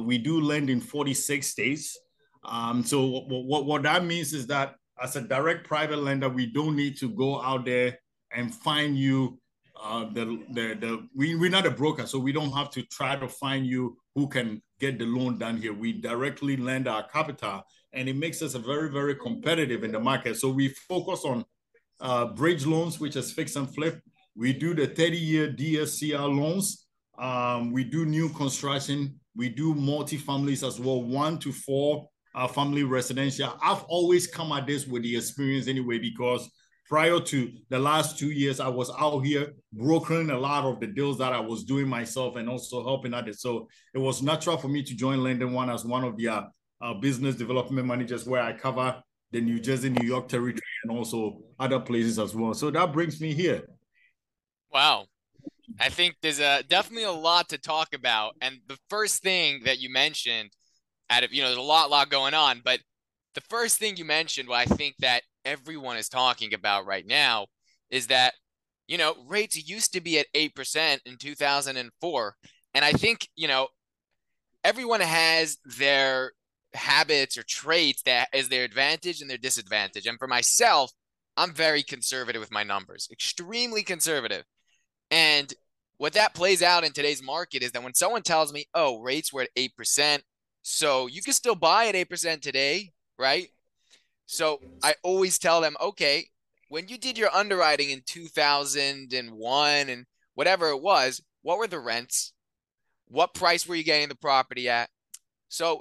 we 0.01 0.19
do 0.19 0.41
lend 0.41 0.71
in 0.71 0.81
46 0.81 1.47
states. 1.47 1.99
Um, 2.45 2.85
so 2.85 3.25
what, 3.29 3.67
what 3.67 3.83
that 3.83 4.05
means 4.05 4.33
is 4.33 4.47
that 4.47 4.77
as 5.03 5.17
a 5.17 5.21
direct 5.21 5.67
private 5.67 5.99
lender, 5.99 6.29
we 6.29 6.47
don't 6.47 6.77
need 6.77 6.97
to 6.99 7.09
go 7.09 7.41
out 7.41 7.65
there 7.65 7.99
and 8.33 8.55
find 8.55 8.97
you 8.97 9.39
uh, 9.81 10.05
the, 10.13 10.25
the, 10.51 10.75
the, 10.81 11.09
we, 11.15 11.37
we're 11.37 11.51
not 11.51 11.67
a 11.67 11.71
broker, 11.71 12.05
so 12.07 12.19
we 12.19 12.33
don't 12.33 12.51
have 12.51 12.71
to 12.71 12.83
try 12.85 13.15
to 13.15 13.29
find 13.29 13.65
you 13.67 13.97
who 14.15 14.27
can 14.29 14.61
get 14.81 14.99
the 14.99 15.05
loan 15.05 15.39
done 15.39 15.57
here. 15.57 15.73
We 15.73 15.93
directly 15.93 16.57
lend 16.57 16.89
our 16.89 17.07
capital 17.07 17.63
and 17.93 18.09
it 18.09 18.17
makes 18.17 18.43
us 18.43 18.55
a 18.55 18.59
very, 18.59 18.91
very 18.91 19.15
competitive 19.15 19.85
in 19.85 19.93
the 19.93 20.01
market. 20.01 20.37
So 20.37 20.51
we 20.51 20.69
focus 20.69 21.25
on 21.25 21.45
uh, 22.01 22.27
bridge 22.27 22.67
loans, 22.67 23.01
which 23.01 23.17
is 23.17 23.33
fix 23.33 23.57
and 23.57 23.73
flip. 23.73 24.01
We 24.37 24.53
do 24.53 24.75
the 24.75 24.87
30-year 24.87 25.53
DSCR 25.53 26.37
loans. 26.37 26.87
Um, 27.19 27.73
we 27.73 27.85
do 27.85 28.07
new 28.07 28.29
construction. 28.31 29.19
We 29.37 29.49
do 29.49 29.75
multi-families 29.75 30.63
as 30.63 30.79
well, 30.81 31.03
one 31.03 31.39
to 31.41 31.53
four 31.53 32.09
uh, 32.35 32.47
family 32.47 32.85
residential. 32.85 33.59
I've 33.63 33.83
always 33.85 34.27
come 34.27 34.53
at 34.53 34.67
this 34.67 34.87
with 34.87 35.03
the 35.03 35.17
experience 35.17 35.67
anyway, 35.67 35.99
because 35.99 36.49
prior 36.89 37.21
to 37.21 37.53
the 37.69 37.79
last 37.79 38.19
two 38.19 38.31
years, 38.31 38.61
I 38.61 38.69
was 38.69 38.91
out 38.99 39.21
here 39.21 39.55
brokering 39.73 40.31
a 40.31 40.39
lot 40.39 40.65
of 40.65 40.81
the 40.81 40.87
deals 40.87 41.19
that 41.19 41.33
I 41.33 41.41
was 41.41 41.65
doing 41.65 41.89
myself 41.89 42.37
and 42.37 42.49
also 42.49 42.83
helping 42.85 43.15
others. 43.15 43.43
So 43.43 43.69
it 43.95 43.99
was 43.99 44.23
natural 44.23 44.57
for 44.57 44.69
me 44.69 44.83
to 44.83 44.95
join 44.95 45.23
Lending 45.23 45.53
One 45.53 45.69
as 45.71 45.85
one 45.85 46.05
of 46.05 46.17
the 46.17 46.29
uh, 46.29 46.95
business 47.01 47.35
development 47.35 47.87
managers 47.87 48.27
where 48.27 48.43
I 48.43 48.53
cover 48.53 49.03
the 49.31 49.41
New 49.41 49.61
Jersey, 49.61 49.91
New 49.91 50.07
York 50.07 50.29
territory, 50.29 50.63
and 50.85 50.97
also 50.97 51.41
other 51.59 51.81
places 51.81 52.19
as 52.19 52.35
well. 52.35 52.55
So 52.55 52.71
that 52.71 52.93
brings 52.93 53.21
me 53.21 53.35
here. 53.35 53.63
Wow. 54.73 55.07
I 55.81 55.91
think 55.91 56.17
there's 56.23 56.41
a 56.41 56.63
definitely 56.69 57.05
a 57.05 57.13
lot 57.13 57.51
to 57.51 57.59
talk 57.59 57.95
about. 57.95 58.35
And 58.41 58.59
the 58.69 58.79
first 58.89 59.23
thing 59.23 59.61
that 59.65 59.81
you 59.81 59.91
mentioned, 59.91 60.51
out 61.11 61.25
of 61.25 61.33
you 61.33 61.43
know, 61.43 61.49
there's 61.49 61.59
a 61.59 61.63
lot, 61.63 61.91
lot 61.91 62.11
going 62.11 62.35
on, 62.35 62.63
but 62.65 62.81
the 63.35 63.41
first 63.49 63.79
thing 63.79 63.97
you 63.97 64.05
mentioned, 64.05 64.49
what 64.49 64.59
I 64.59 64.65
think 64.65 64.97
that 64.99 65.23
everyone 65.45 65.97
is 65.97 66.09
talking 66.09 66.55
about 66.55 66.87
right 66.87 67.07
now, 67.07 67.47
is 67.91 68.09
that 68.09 68.35
you 68.87 68.99
know 68.99 69.15
rates 69.27 69.69
used 69.69 69.93
to 69.93 70.01
be 70.01 70.19
at 70.19 70.27
eight 70.35 70.55
percent 70.55 71.03
in 71.05 71.17
2004, 71.17 72.35
and 72.75 72.85
I 72.85 72.93
think 72.93 73.29
you 73.37 73.47
know 73.47 73.69
everyone 74.65 75.01
has 75.01 75.59
their 75.79 76.33
habits 76.75 77.39
or 77.39 77.43
traits 77.43 78.03
that 78.03 78.29
is 78.33 78.49
their 78.49 78.65
advantage 78.65 79.21
and 79.21 79.31
their 79.31 79.39
disadvantage. 79.39 80.07
And 80.07 80.19
for 80.19 80.27
myself, 80.27 80.93
I'm 81.37 81.53
very 81.53 81.83
conservative 81.83 82.41
with 82.41 82.53
my 82.53 82.63
numbers, 82.63 83.09
extremely 83.13 83.83
conservative. 83.83 84.45
And 85.11 85.53
what 85.99 86.13
that 86.15 86.35
plays 86.35 86.63
out 86.63 86.85
in 86.85 86.93
today's 86.93 87.23
market 87.23 87.63
is 87.63 87.73
that 87.73 87.83
when 87.83 87.95
someone 87.95 88.23
tells 88.23 88.53
me, 88.53 88.67
oh, 88.75 89.01
rates 89.01 89.33
were 89.33 89.43
at 89.43 89.55
8%, 89.57 90.21
so 90.63 91.07
you 91.07 91.23
can 91.23 91.33
still 91.33 91.55
buy 91.55 91.87
at 91.87 91.95
8% 91.95 92.41
today, 92.41 92.93
right? 93.19 93.49
So 94.27 94.61
I 94.83 94.95
always 95.03 95.39
tell 95.39 95.61
them, 95.61 95.77
okay, 95.81 96.27
when 96.69 96.89
you 96.89 96.99
did 96.99 97.17
your 97.17 97.35
underwriting 97.35 97.91
in 97.91 98.03
2001 98.05 99.89
and 99.89 100.07
whatever 100.35 100.69
it 100.69 100.83
was, 100.83 101.23
what 101.43 101.59
were 101.59 101.67
the 101.67 101.81
rents? 101.81 102.33
What 103.09 103.33
price 103.33 103.67
were 103.67 103.75
you 103.75 103.85
getting 103.85 104.09
the 104.09 104.15
property 104.15 104.69
at? 104.69 104.91
So 105.49 105.81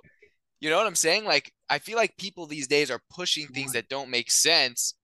you 0.60 0.70
know 0.70 0.78
what 0.78 0.88
I'm 0.88 0.96
saying? 0.96 1.26
Like, 1.26 1.52
I 1.70 1.80
feel 1.80 1.98
like 1.98 2.18
people 2.18 2.46
these 2.46 2.68
days 2.68 2.90
are 2.90 3.02
pushing 3.10 3.48
things 3.48 3.74
that 3.74 3.90
don't 3.90 4.10
make 4.10 4.32
sense 4.32 4.96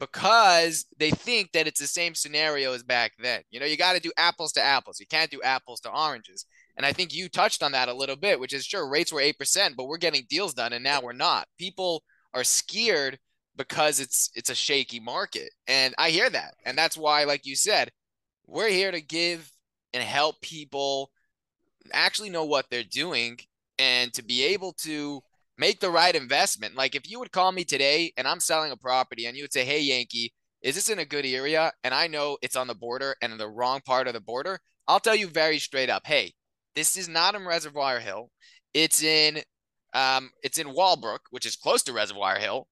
because 0.00 0.86
they 0.98 1.10
think 1.10 1.52
that 1.52 1.66
it's 1.66 1.80
the 1.80 1.86
same 1.86 2.14
scenario 2.14 2.72
as 2.72 2.82
back 2.82 3.12
then. 3.18 3.42
You 3.50 3.60
know, 3.60 3.66
you 3.66 3.76
got 3.76 3.94
to 3.94 4.00
do 4.00 4.12
apples 4.16 4.52
to 4.52 4.62
apples. 4.62 4.98
You 5.00 5.06
can't 5.06 5.30
do 5.30 5.42
apples 5.42 5.80
to 5.80 5.90
oranges. 5.90 6.46
And 6.76 6.84
I 6.84 6.92
think 6.92 7.14
you 7.14 7.28
touched 7.28 7.62
on 7.62 7.72
that 7.72 7.88
a 7.88 7.94
little 7.94 8.16
bit, 8.16 8.40
which 8.40 8.52
is 8.52 8.64
sure 8.64 8.88
rates 8.88 9.12
were 9.12 9.20
8%, 9.20 9.76
but 9.76 9.86
we're 9.86 9.98
getting 9.98 10.26
deals 10.28 10.54
done 10.54 10.72
and 10.72 10.82
now 10.82 11.00
we're 11.00 11.12
not. 11.12 11.46
People 11.58 12.02
are 12.32 12.44
scared 12.44 13.18
because 13.56 14.00
it's 14.00 14.30
it's 14.34 14.50
a 14.50 14.54
shaky 14.54 14.98
market. 14.98 15.50
And 15.68 15.94
I 15.98 16.10
hear 16.10 16.28
that. 16.28 16.54
And 16.64 16.76
that's 16.76 16.96
why 16.96 17.24
like 17.24 17.46
you 17.46 17.54
said, 17.54 17.90
we're 18.46 18.70
here 18.70 18.90
to 18.90 19.00
give 19.00 19.50
and 19.92 20.02
help 20.02 20.40
people 20.40 21.10
actually 21.92 22.30
know 22.30 22.44
what 22.44 22.66
they're 22.70 22.82
doing 22.82 23.38
and 23.78 24.12
to 24.14 24.22
be 24.22 24.44
able 24.44 24.72
to 24.72 25.22
make 25.58 25.80
the 25.80 25.90
right 25.90 26.14
investment. 26.14 26.74
Like 26.74 26.94
if 26.94 27.08
you 27.10 27.18
would 27.18 27.32
call 27.32 27.52
me 27.52 27.64
today 27.64 28.12
and 28.16 28.26
I'm 28.26 28.40
selling 28.40 28.72
a 28.72 28.76
property 28.76 29.26
and 29.26 29.36
you 29.36 29.44
would 29.44 29.52
say, 29.52 29.64
Hey, 29.64 29.80
Yankee, 29.80 30.32
is 30.62 30.74
this 30.74 30.88
in 30.88 30.98
a 30.98 31.04
good 31.04 31.26
area? 31.26 31.72
And 31.82 31.94
I 31.94 32.06
know 32.06 32.38
it's 32.42 32.56
on 32.56 32.66
the 32.66 32.74
border 32.74 33.14
and 33.22 33.32
in 33.32 33.38
the 33.38 33.48
wrong 33.48 33.80
part 33.84 34.06
of 34.06 34.14
the 34.14 34.20
border. 34.20 34.58
I'll 34.88 35.00
tell 35.00 35.14
you 35.14 35.28
very 35.28 35.58
straight 35.58 35.90
up, 35.90 36.06
Hey, 36.06 36.32
this 36.74 36.96
is 36.96 37.08
not 37.08 37.34
in 37.34 37.46
Reservoir 37.46 38.00
Hill. 38.00 38.30
It's 38.72 39.02
in 39.02 39.42
um, 39.92 40.30
it's 40.42 40.58
in 40.58 40.72
Walbrook, 40.72 41.22
which 41.30 41.46
is 41.46 41.54
close 41.54 41.84
to 41.84 41.92
Reservoir 41.92 42.38
Hill. 42.38 42.66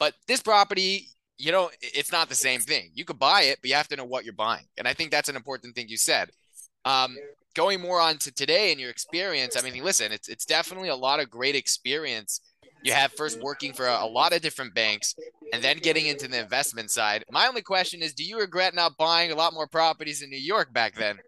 But 0.00 0.14
this 0.26 0.42
property, 0.42 1.08
you 1.38 1.52
know, 1.52 1.70
it's 1.80 2.10
not 2.10 2.28
the 2.28 2.34
same 2.34 2.60
thing. 2.60 2.90
You 2.94 3.04
could 3.04 3.18
buy 3.18 3.42
it, 3.42 3.58
but 3.60 3.70
you 3.70 3.76
have 3.76 3.88
to 3.88 3.96
know 3.96 4.04
what 4.04 4.24
you're 4.24 4.34
buying. 4.34 4.64
And 4.76 4.88
I 4.88 4.94
think 4.94 5.12
that's 5.12 5.28
an 5.28 5.36
important 5.36 5.76
thing 5.76 5.88
you 5.88 5.96
said. 5.96 6.30
Um, 6.84 7.16
going 7.54 7.80
more 7.80 8.00
on 8.00 8.18
to 8.18 8.32
today 8.32 8.70
and 8.70 8.80
your 8.80 8.90
experience, 8.90 9.56
I 9.56 9.68
mean, 9.68 9.82
listen, 9.82 10.12
it's 10.12 10.28
it's 10.28 10.44
definitely 10.44 10.88
a 10.88 10.96
lot 10.96 11.20
of 11.20 11.30
great 11.30 11.54
experience. 11.54 12.40
You 12.84 12.92
have 12.92 13.12
first 13.12 13.40
working 13.40 13.72
for 13.72 13.86
a, 13.86 14.04
a 14.04 14.06
lot 14.06 14.32
of 14.32 14.40
different 14.40 14.74
banks 14.74 15.14
and 15.52 15.62
then 15.62 15.78
getting 15.78 16.06
into 16.06 16.28
the 16.28 16.38
investment 16.38 16.90
side. 16.90 17.24
My 17.30 17.48
only 17.48 17.62
question 17.62 18.02
is, 18.02 18.14
do 18.14 18.22
you 18.22 18.38
regret 18.38 18.74
not 18.74 18.96
buying 18.96 19.32
a 19.32 19.34
lot 19.34 19.52
more 19.52 19.66
properties 19.66 20.22
in 20.22 20.30
New 20.30 20.36
York 20.36 20.72
back 20.72 20.94
then? 20.94 21.18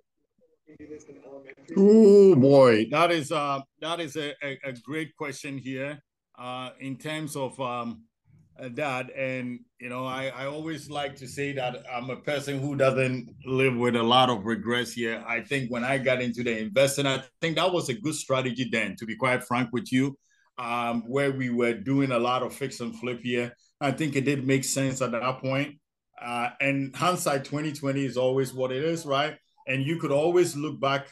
Oh 1.77 2.35
boy, 2.37 2.87
that 2.91 3.11
is 3.11 3.33
uh 3.33 3.61
that 3.81 4.01
is 4.01 4.17
a, 4.17 4.35
a, 4.43 4.59
a 4.65 4.73
great 4.73 5.17
question 5.17 5.59
here. 5.59 6.01
Uh, 6.39 6.71
in 6.81 6.97
terms 6.97 7.37
of 7.37 7.59
um 7.61 8.05
that, 8.75 9.11
and 9.17 9.61
you 9.81 9.89
know, 9.89 10.05
I 10.05 10.29
I 10.29 10.47
always 10.47 10.91
like 10.91 11.17
to 11.17 11.27
say 11.27 11.53
that 11.53 11.83
I'm 11.93 12.11
a 12.11 12.17
person 12.17 12.61
who 12.61 12.77
doesn't 12.77 13.29
live 13.47 13.77
with 13.77 13.97
a 13.97 14.03
lot 14.03 14.31
of 14.31 14.45
regrets 14.45 14.93
here. 14.93 15.25
I 15.27 15.41
think 15.41 15.71
when 15.71 15.85
I 15.85 15.99
got 15.99 16.23
into 16.23 16.43
the 16.43 16.59
investing, 16.59 17.07
I 17.07 17.23
think 17.41 17.57
that 17.57 17.73
was 17.73 17.89
a 17.89 17.95
good 17.95 18.15
strategy 18.15 18.69
then. 18.71 18.97
To 18.97 19.07
be 19.07 19.17
quite 19.17 19.45
frank 19.45 19.71
with 19.73 19.93
you, 19.93 20.17
um, 20.59 21.03
where 21.09 21.33
we 21.33 21.51
were 21.51 21.75
doing 21.75 22.13
a 22.13 22.19
lot 22.19 22.43
of 22.43 22.55
fix 22.55 22.81
and 22.81 22.99
flip 22.99 23.21
here, 23.23 23.55
I 23.81 23.93
think 23.93 24.17
it 24.17 24.25
did 24.25 24.47
make 24.47 24.65
sense 24.65 25.01
at 25.03 25.13
that 25.13 25.41
point. 25.41 25.77
Uh, 26.21 26.51
and 26.61 26.95
hindsight 26.95 27.45
2020 27.45 28.05
is 28.05 28.19
always 28.19 28.53
what 28.53 28.71
it 28.71 28.85
is, 28.85 29.07
right? 29.07 29.39
and 29.71 29.87
you 29.87 29.97
could 29.97 30.11
always 30.11 30.57
look 30.57 30.81
back 30.81 31.07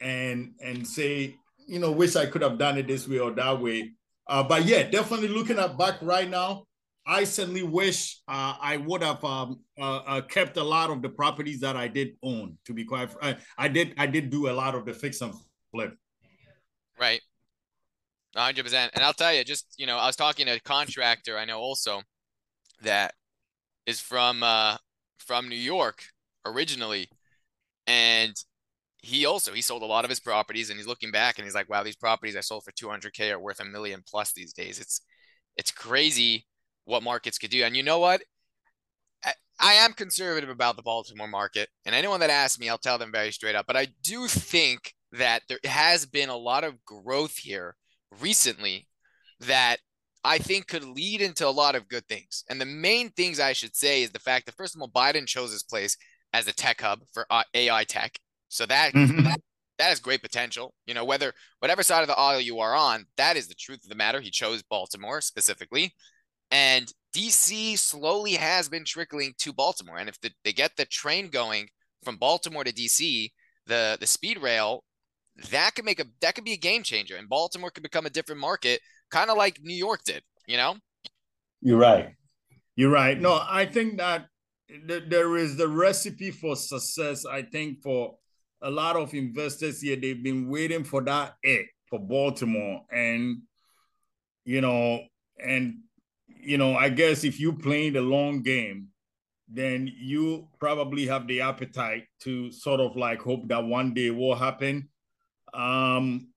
and 0.00 0.52
and 0.62 0.86
say, 0.86 1.36
you 1.66 1.78
know, 1.78 1.90
wish 1.90 2.16
I 2.16 2.26
could 2.26 2.42
have 2.42 2.58
done 2.58 2.78
it 2.78 2.86
this 2.86 3.08
way 3.08 3.18
or 3.18 3.30
that 3.32 3.60
way. 3.60 3.92
Uh, 4.28 4.42
but 4.42 4.64
yeah, 4.64 4.82
definitely 4.82 5.28
looking 5.28 5.58
at 5.58 5.78
back 5.78 6.00
right 6.02 6.28
now, 6.28 6.64
I 7.06 7.24
certainly 7.24 7.62
wish 7.62 8.20
uh, 8.28 8.54
I 8.60 8.78
would 8.78 9.02
have 9.02 9.22
um, 9.24 9.60
uh, 9.78 9.96
uh 10.06 10.20
kept 10.22 10.56
a 10.56 10.62
lot 10.62 10.90
of 10.90 11.02
the 11.02 11.08
properties 11.08 11.60
that 11.60 11.76
I 11.76 11.88
did 11.88 12.16
own. 12.22 12.56
To 12.64 12.72
be 12.72 12.84
quite, 12.84 13.10
uh, 13.20 13.34
I 13.58 13.68
did 13.68 13.94
I 13.98 14.06
did 14.06 14.30
do 14.30 14.48
a 14.48 14.52
lot 14.52 14.74
of 14.74 14.86
the 14.86 14.94
fix 14.94 15.20
and 15.20 15.34
flip. 15.70 15.94
Right. 16.98 17.20
100%. 18.36 18.90
And 18.94 19.04
I'll 19.04 19.12
tell 19.12 19.32
you, 19.32 19.44
just, 19.44 19.74
you 19.78 19.86
know, 19.86 19.96
I 19.96 20.06
was 20.06 20.16
talking 20.16 20.46
to 20.46 20.52
a 20.52 20.60
contractor 20.60 21.38
I 21.38 21.44
know 21.44 21.58
also 21.58 22.02
that 22.82 23.14
is 23.86 24.00
from 24.00 24.42
uh 24.42 24.76
from 25.18 25.48
New 25.48 25.56
York 25.56 26.04
originally 26.46 27.08
and 27.86 28.34
he 29.02 29.26
also 29.26 29.52
he 29.52 29.60
sold 29.60 29.82
a 29.82 29.86
lot 29.86 30.04
of 30.04 30.08
his 30.08 30.20
properties 30.20 30.70
and 30.70 30.78
he's 30.78 30.86
looking 30.86 31.10
back 31.10 31.38
and 31.38 31.44
he's 31.44 31.54
like 31.54 31.68
wow 31.68 31.82
these 31.82 31.96
properties 31.96 32.36
i 32.36 32.40
sold 32.40 32.64
for 32.64 32.72
200k 32.72 33.32
are 33.32 33.38
worth 33.38 33.60
a 33.60 33.64
million 33.64 34.02
plus 34.06 34.32
these 34.32 34.52
days 34.52 34.78
it's 34.78 35.02
it's 35.56 35.70
crazy 35.70 36.46
what 36.84 37.02
markets 37.02 37.38
could 37.38 37.50
do 37.50 37.62
and 37.64 37.76
you 37.76 37.82
know 37.82 37.98
what 37.98 38.22
I, 39.24 39.32
I 39.60 39.72
am 39.74 39.92
conservative 39.92 40.50
about 40.50 40.76
the 40.76 40.82
baltimore 40.82 41.28
market 41.28 41.68
and 41.84 41.94
anyone 41.94 42.20
that 42.20 42.30
asks 42.30 42.58
me 42.58 42.68
i'll 42.68 42.78
tell 42.78 42.98
them 42.98 43.12
very 43.12 43.32
straight 43.32 43.54
up 43.54 43.66
but 43.66 43.76
i 43.76 43.88
do 44.02 44.26
think 44.26 44.94
that 45.12 45.42
there 45.48 45.58
has 45.64 46.06
been 46.06 46.28
a 46.28 46.36
lot 46.36 46.64
of 46.64 46.84
growth 46.84 47.36
here 47.36 47.76
recently 48.20 48.86
that 49.40 49.78
I 50.24 50.38
think 50.38 50.68
could 50.68 50.84
lead 50.84 51.20
into 51.20 51.46
a 51.46 51.50
lot 51.50 51.74
of 51.74 51.88
good 51.88 52.06
things. 52.08 52.44
And 52.48 52.60
the 52.60 52.66
main 52.66 53.10
things 53.10 53.38
I 53.38 53.52
should 53.52 53.76
say 53.76 54.02
is 54.02 54.10
the 54.10 54.18
fact 54.18 54.46
that 54.46 54.54
first 54.54 54.74
of 54.74 54.80
all, 54.80 54.88
Biden 54.88 55.26
chose 55.26 55.52
this 55.52 55.62
place 55.62 55.96
as 56.32 56.48
a 56.48 56.54
tech 56.54 56.80
hub 56.80 57.00
for 57.12 57.26
uh, 57.30 57.42
AI 57.52 57.84
tech. 57.84 58.18
So 58.48 58.64
that, 58.66 58.94
mm-hmm. 58.94 59.24
that 59.24 59.40
that 59.78 59.88
has 59.88 60.00
great 60.00 60.22
potential. 60.22 60.74
You 60.86 60.94
know, 60.94 61.04
whether 61.04 61.32
whatever 61.58 61.82
side 61.82 62.02
of 62.02 62.08
the 62.08 62.18
aisle 62.18 62.40
you 62.40 62.60
are 62.60 62.74
on, 62.74 63.06
that 63.16 63.36
is 63.36 63.48
the 63.48 63.54
truth 63.54 63.82
of 63.82 63.88
the 63.88 63.96
matter. 63.96 64.20
He 64.20 64.30
chose 64.30 64.62
Baltimore 64.62 65.20
specifically, 65.20 65.92
and 66.50 66.92
DC 67.14 67.78
slowly 67.78 68.32
has 68.32 68.68
been 68.68 68.84
trickling 68.84 69.34
to 69.38 69.52
Baltimore. 69.52 69.98
And 69.98 70.08
if 70.08 70.20
the, 70.20 70.30
they 70.44 70.52
get 70.52 70.72
the 70.76 70.84
train 70.84 71.28
going 71.28 71.68
from 72.02 72.16
Baltimore 72.16 72.64
to 72.64 72.72
DC, 72.72 73.30
the 73.66 73.96
the 73.98 74.06
speed 74.06 74.42
rail, 74.42 74.84
that 75.50 75.74
could 75.74 75.84
make 75.84 76.00
a 76.00 76.04
that 76.20 76.34
could 76.34 76.44
be 76.44 76.52
a 76.52 76.58
game 76.58 76.82
changer, 76.82 77.16
and 77.16 77.28
Baltimore 77.28 77.70
could 77.70 77.82
become 77.82 78.06
a 78.06 78.10
different 78.10 78.40
market, 78.40 78.80
kind 79.10 79.30
of 79.30 79.36
like 79.36 79.60
New 79.62 79.74
York 79.74 80.00
did. 80.04 80.22
You 80.46 80.56
know. 80.56 80.76
You're 81.60 81.78
right. 81.78 82.14
You're 82.76 82.90
right. 82.90 83.18
No, 83.18 83.40
I 83.48 83.64
think 83.64 83.96
that 83.98 84.26
there 84.86 85.36
is 85.36 85.56
the 85.56 85.68
recipe 85.68 86.30
for 86.30 86.56
success. 86.56 87.24
I 87.24 87.42
think 87.42 87.82
for 87.82 88.16
a 88.62 88.70
lot 88.70 88.96
of 88.96 89.14
investors 89.14 89.80
here, 89.80 89.96
they've 89.96 90.22
been 90.22 90.48
waiting 90.48 90.84
for 90.84 91.02
that 91.04 91.34
egg 91.44 91.66
for 91.88 91.98
Baltimore, 91.98 92.82
and 92.90 93.38
you 94.44 94.60
know, 94.60 95.00
and 95.38 95.78
you 96.44 96.58
know, 96.58 96.74
I 96.76 96.88
guess 96.88 97.24
if 97.24 97.40
you 97.40 97.52
playing 97.52 97.94
the 97.94 98.00
long 98.00 98.42
game, 98.42 98.88
then 99.48 99.90
you 99.94 100.48
probably 100.58 101.06
have 101.06 101.26
the 101.26 101.42
appetite 101.42 102.04
to 102.20 102.50
sort 102.50 102.80
of 102.80 102.96
like 102.96 103.20
hope 103.20 103.48
that 103.48 103.64
one 103.64 103.94
day 103.94 104.10
will 104.10 104.34
happen. 104.34 104.88
Um, 105.52 106.28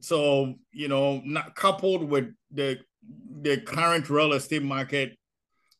so 0.00 0.54
you 0.72 0.88
know, 0.88 1.22
not 1.24 1.54
coupled 1.54 2.08
with 2.08 2.32
the 2.50 2.78
the 3.40 3.60
current 3.60 4.08
real 4.08 4.32
estate 4.32 4.62
market 4.62 5.16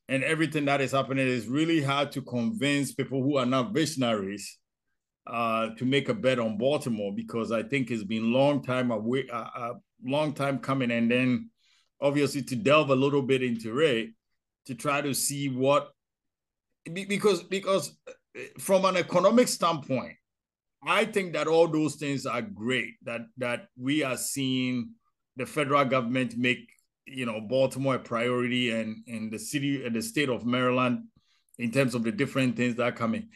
and 0.08 0.24
everything 0.24 0.64
that 0.66 0.80
is 0.80 0.92
happening 0.92 1.26
is 1.26 1.46
really 1.46 1.80
hard 1.80 2.12
to 2.12 2.22
convince 2.22 2.92
people 2.92 3.22
who 3.22 3.36
are 3.36 3.46
not 3.46 3.72
visionaries 3.72 4.58
uh, 5.26 5.68
to 5.76 5.84
make 5.84 6.08
a 6.08 6.14
bet 6.14 6.38
on 6.38 6.58
Baltimore 6.58 7.12
because 7.14 7.52
I 7.52 7.62
think 7.62 7.90
it's 7.90 8.04
been 8.04 8.32
long 8.32 8.62
time 8.62 8.90
away, 8.90 9.26
a 9.32 9.36
uh, 9.36 9.50
uh, 9.56 9.72
long 10.04 10.34
time 10.34 10.58
coming, 10.58 10.90
and 10.90 11.10
then 11.10 11.50
obviously 12.02 12.42
to 12.42 12.56
delve 12.56 12.90
a 12.90 12.94
little 12.94 13.22
bit 13.22 13.42
into 13.42 13.78
it 13.78 14.10
to 14.66 14.74
try 14.74 15.00
to 15.00 15.14
see 15.14 15.48
what 15.48 15.90
because 16.92 17.42
because 17.44 17.96
uh, 18.08 18.12
from 18.58 18.84
an 18.84 18.96
economic 18.96 19.48
standpoint, 19.48 20.14
I 20.84 21.04
think 21.04 21.32
that 21.34 21.46
all 21.46 21.68
those 21.68 21.94
things 21.94 22.26
are 22.26 22.42
great 22.42 22.94
that 23.04 23.22
that 23.38 23.68
we 23.78 24.02
are 24.02 24.16
seeing 24.16 24.90
the 25.36 25.46
federal 25.46 25.84
government 25.84 26.36
make 26.36 26.68
you 27.06 27.26
know 27.26 27.40
Baltimore 27.40 27.96
a 27.96 27.98
priority 28.00 28.70
and 28.70 28.96
in 29.06 29.30
the 29.30 29.38
city 29.38 29.84
and 29.84 29.94
the 29.94 30.02
state 30.02 30.28
of 30.28 30.44
Maryland 30.44 31.04
in 31.58 31.70
terms 31.70 31.94
of 31.94 32.02
the 32.02 32.12
different 32.12 32.56
things 32.56 32.74
that 32.76 32.84
are 32.84 32.92
coming. 32.92 33.28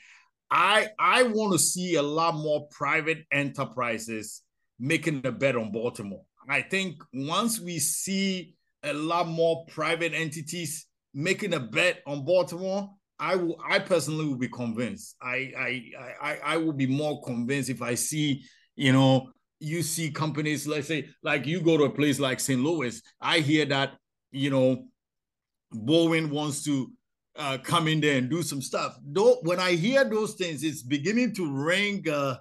I 0.51 0.89
I 0.99 1.23
want 1.25 1.53
to 1.53 1.59
see 1.59 1.95
a 1.95 2.03
lot 2.03 2.35
more 2.35 2.67
private 2.71 3.25
enterprises 3.31 4.43
making 4.79 5.25
a 5.25 5.33
bet 5.33 5.57
on 5.57 5.73
Baltimore. 5.73 6.25
I 6.49 6.63
think 6.63 7.03
once 7.13 7.61
we 7.61 7.79
see 7.79 8.56
a 8.87 8.93
lot 8.93 9.29
more 9.29 9.65
private 9.67 10.13
entities 10.15 10.87
making 11.15 11.55
a 11.55 11.61
bet 11.61 12.03
on 12.07 12.25
Baltimore, 12.25 12.91
I 13.19 13.37
will 13.37 13.59
I 13.67 13.79
personally 13.79 14.27
will 14.27 14.37
be 14.37 14.49
convinced. 14.49 15.17
I 15.23 15.53
I 15.59 15.83
I 16.21 16.39
I 16.45 16.57
will 16.59 16.75
be 16.75 16.87
more 16.87 17.23
convinced 17.23 17.71
if 17.71 17.81
I 17.83 17.95
see, 17.95 18.45
you 18.77 18.93
know, 18.93 19.31
you 19.59 19.83
see 19.83 20.11
companies, 20.11 20.67
let's 20.67 20.89
say, 20.89 21.09
like 21.23 21.47
you 21.47 21.61
go 21.61 21.79
to 21.79 21.85
a 21.85 21.91
place 21.91 22.21
like 22.21 22.41
St. 22.41 22.61
Louis, 22.61 23.01
I 23.21 23.39
hear 23.41 23.65
that, 23.67 23.95
you 24.31 24.51
know, 24.51 24.85
Boeing 25.75 26.31
wants 26.31 26.63
to 26.65 26.93
uh, 27.37 27.59
come 27.63 27.89
in 27.89 28.01
there 28.01 28.19
and 28.19 28.29
do 28.29 28.43
some 28.43 28.61
stuff. 28.61 28.97
Though 29.03 29.39
when 29.43 29.61
I 29.61 29.73
hear 29.73 30.05
those 30.05 30.35
things, 30.35 30.63
it's 30.63 30.83
beginning 30.83 31.35
to 31.37 31.51
ring 31.51 32.07
uh, 32.09 32.37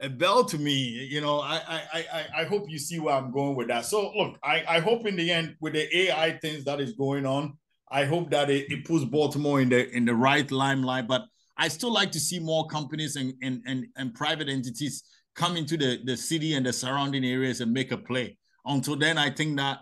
a 0.00 0.08
bell 0.08 0.44
to 0.44 0.58
me. 0.58 0.72
You 0.74 1.20
know, 1.20 1.40
I, 1.40 1.60
I 1.68 2.04
I 2.12 2.26
I 2.38 2.44
hope 2.44 2.70
you 2.70 2.78
see 2.78 2.98
where 2.98 3.14
I'm 3.14 3.30
going 3.30 3.56
with 3.56 3.68
that. 3.68 3.84
So 3.84 4.12
look, 4.16 4.36
I, 4.42 4.64
I 4.68 4.80
hope 4.80 5.06
in 5.06 5.16
the 5.16 5.30
end 5.30 5.56
with 5.60 5.74
the 5.74 5.96
AI 5.96 6.38
things 6.38 6.64
that 6.64 6.80
is 6.80 6.92
going 6.92 7.26
on, 7.26 7.58
I 7.90 8.04
hope 8.04 8.30
that 8.30 8.50
it, 8.50 8.70
it 8.70 8.84
puts 8.84 9.04
Baltimore 9.04 9.60
in 9.60 9.68
the 9.68 9.90
in 9.90 10.04
the 10.04 10.14
right 10.14 10.50
limelight. 10.50 11.06
But 11.08 11.22
I 11.56 11.68
still 11.68 11.92
like 11.92 12.12
to 12.12 12.20
see 12.20 12.38
more 12.38 12.66
companies 12.66 13.16
and 13.16 13.34
and 13.42 13.62
and, 13.66 13.86
and 13.96 14.14
private 14.14 14.48
entities 14.48 15.04
come 15.34 15.56
into 15.56 15.76
the, 15.76 16.00
the 16.04 16.16
city 16.16 16.54
and 16.54 16.66
the 16.66 16.72
surrounding 16.72 17.24
areas 17.24 17.60
and 17.60 17.72
make 17.72 17.92
a 17.92 17.96
play. 17.96 18.36
Until 18.64 18.96
then, 18.96 19.18
I 19.18 19.30
think 19.30 19.56
that 19.58 19.80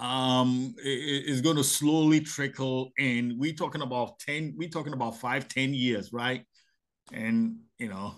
um 0.00 0.74
it, 0.78 1.24
it's 1.26 1.40
going 1.40 1.56
to 1.56 1.64
slowly 1.64 2.20
trickle 2.20 2.92
in. 2.98 3.36
We're 3.38 3.54
talking 3.54 3.82
about 3.82 4.18
10, 4.20 4.54
we're 4.56 4.68
talking 4.68 4.92
about 4.92 5.18
five, 5.18 5.48
10 5.48 5.74
years, 5.74 6.12
right? 6.12 6.44
And 7.12 7.56
you 7.78 7.88
know, 7.88 8.14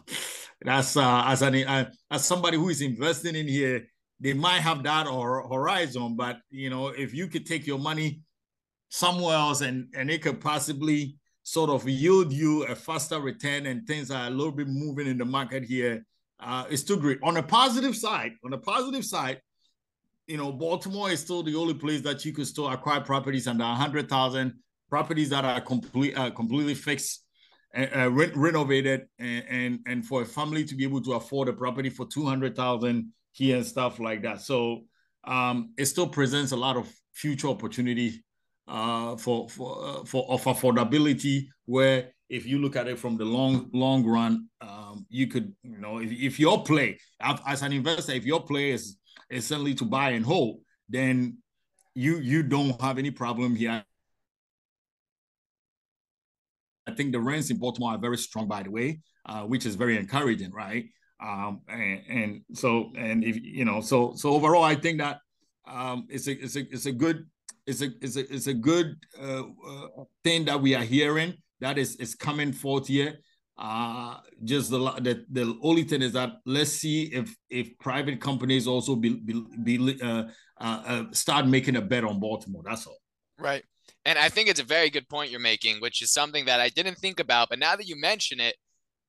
that's 0.62 0.96
uh 0.96 1.24
as 1.26 1.42
an 1.42 1.54
uh, 1.54 1.90
as 2.10 2.24
somebody 2.24 2.56
who 2.56 2.68
is 2.68 2.80
investing 2.82 3.34
in 3.34 3.48
here, 3.48 3.86
they 4.18 4.34
might 4.34 4.60
have 4.60 4.82
that 4.82 5.06
or 5.06 5.48
horizon, 5.48 6.16
but 6.16 6.38
you 6.50 6.70
know, 6.70 6.88
if 6.88 7.14
you 7.14 7.28
could 7.28 7.46
take 7.46 7.66
your 7.66 7.78
money 7.78 8.20
somewhere 8.88 9.36
else 9.36 9.60
and 9.60 9.88
and 9.94 10.10
it 10.10 10.22
could 10.22 10.40
possibly 10.40 11.16
sort 11.42 11.70
of 11.70 11.88
yield 11.88 12.32
you 12.32 12.64
a 12.64 12.74
faster 12.74 13.20
return 13.20 13.66
and 13.66 13.86
things 13.86 14.10
are 14.10 14.26
a 14.26 14.30
little 14.30 14.52
bit 14.52 14.68
moving 14.68 15.06
in 15.06 15.16
the 15.16 15.24
market 15.24 15.64
here 15.64 16.04
uh, 16.40 16.64
it's 16.70 16.82
too 16.82 16.96
great. 16.96 17.18
On 17.22 17.36
a 17.36 17.42
positive 17.42 17.94
side, 17.94 18.32
on 18.44 18.52
a 18.52 18.58
positive 18.58 19.04
side, 19.04 19.40
you 20.26 20.36
know, 20.36 20.52
Baltimore 20.52 21.10
is 21.10 21.20
still 21.20 21.42
the 21.42 21.54
only 21.54 21.74
place 21.74 22.00
that 22.02 22.24
you 22.24 22.32
could 22.32 22.46
still 22.46 22.68
acquire 22.68 23.00
properties 23.00 23.46
under 23.46 23.64
a 23.64 23.74
hundred 23.74 24.08
thousand 24.08 24.54
properties 24.88 25.28
that 25.30 25.44
are 25.44 25.60
complete, 25.60 26.16
uh, 26.16 26.30
completely 26.30 26.74
fixed, 26.74 27.24
uh, 27.76 28.10
re- 28.10 28.32
renovated, 28.34 29.06
and, 29.18 29.44
and 29.48 29.78
and 29.86 30.06
for 30.06 30.22
a 30.22 30.24
family 30.24 30.64
to 30.64 30.74
be 30.74 30.84
able 30.84 31.02
to 31.02 31.14
afford 31.14 31.48
a 31.48 31.52
property 31.52 31.90
for 31.90 32.06
two 32.06 32.24
hundred 32.24 32.56
thousand 32.56 33.12
here 33.32 33.56
and 33.56 33.66
stuff 33.66 34.00
like 34.00 34.22
that. 34.22 34.40
So 34.40 34.84
um, 35.24 35.72
it 35.78 35.86
still 35.86 36.08
presents 36.08 36.52
a 36.52 36.56
lot 36.56 36.76
of 36.76 36.92
future 37.12 37.48
opportunity 37.48 38.24
uh, 38.66 39.16
for 39.16 39.48
for 39.48 39.84
uh, 39.84 40.04
for 40.04 40.26
of 40.28 40.42
affordability. 40.44 41.46
Where 41.66 42.10
if 42.28 42.46
you 42.46 42.58
look 42.58 42.76
at 42.76 42.88
it 42.88 42.98
from 42.98 43.16
the 43.16 43.24
long 43.24 43.70
long 43.72 44.04
run, 44.04 44.48
um, 44.60 45.06
you 45.08 45.26
could 45.26 45.54
you 45.62 45.78
know 45.78 45.98
if, 45.98 46.10
if 46.10 46.40
your 46.40 46.64
play 46.64 46.98
as 47.46 47.62
an 47.62 47.72
investor, 47.72 48.12
if 48.12 48.24
your 48.24 48.42
play 48.42 48.70
is 48.70 48.96
is 49.28 49.46
certainly 49.46 49.74
to 49.74 49.84
buy 49.84 50.10
and 50.10 50.24
hold, 50.24 50.60
then 50.88 51.38
you 51.94 52.18
you 52.18 52.42
don't 52.42 52.80
have 52.80 52.98
any 52.98 53.10
problem 53.10 53.54
here. 53.54 53.84
I 56.90 56.94
think 56.94 57.12
the 57.12 57.20
rents 57.20 57.50
in 57.50 57.58
Baltimore 57.58 57.92
are 57.92 57.98
very 57.98 58.18
strong, 58.18 58.48
by 58.48 58.62
the 58.62 58.70
way, 58.70 59.00
uh, 59.26 59.42
which 59.42 59.66
is 59.66 59.74
very 59.74 59.96
encouraging, 59.96 60.52
right? 60.52 60.86
Um, 61.22 61.60
and, 61.68 62.00
and 62.08 62.42
so 62.54 62.92
and 62.96 63.22
if 63.22 63.36
you 63.42 63.64
know 63.64 63.80
so 63.80 64.14
so 64.16 64.30
overall, 64.30 64.64
I 64.64 64.74
think 64.74 64.98
that 64.98 65.18
um, 65.68 66.06
it's 66.08 66.26
a 66.26 66.32
it's 66.32 66.56
a 66.56 66.60
it's 66.60 66.86
a 66.86 66.92
good 66.92 67.26
it's 67.66 67.82
a 67.82 67.88
it's 68.00 68.16
a 68.16 68.34
it's 68.34 68.46
a 68.46 68.54
good 68.54 68.96
uh, 69.20 69.42
uh, 69.42 70.04
thing 70.24 70.44
that 70.46 70.60
we 70.60 70.74
are 70.74 70.82
hearing 70.82 71.34
that 71.60 71.78
is 71.78 71.96
is 71.96 72.14
coming 72.14 72.52
forth 72.52 72.88
here. 72.88 73.18
Uh, 73.58 74.16
just 74.44 74.70
the, 74.70 74.78
the 74.78 75.24
the 75.30 75.58
only 75.62 75.84
thing 75.84 76.00
is 76.00 76.12
that 76.14 76.32
let's 76.46 76.70
see 76.70 77.02
if 77.12 77.36
if 77.50 77.78
private 77.78 78.18
companies 78.18 78.66
also 78.66 78.96
be 78.96 79.20
be, 79.20 79.44
be 79.62 79.98
uh, 80.02 80.24
uh, 80.58 81.04
start 81.12 81.46
making 81.46 81.76
a 81.76 81.82
bet 81.82 82.04
on 82.04 82.18
Baltimore. 82.18 82.62
That's 82.64 82.86
all. 82.86 82.98
Right. 83.38 83.62
And 84.04 84.18
I 84.18 84.28
think 84.28 84.48
it's 84.48 84.60
a 84.60 84.64
very 84.64 84.90
good 84.90 85.08
point 85.08 85.30
you're 85.30 85.40
making, 85.40 85.80
which 85.80 86.00
is 86.02 86.12
something 86.12 86.46
that 86.46 86.60
I 86.60 86.68
didn't 86.70 86.96
think 86.96 87.20
about. 87.20 87.48
But 87.50 87.58
now 87.58 87.76
that 87.76 87.86
you 87.86 88.00
mention 88.00 88.40
it, 88.40 88.56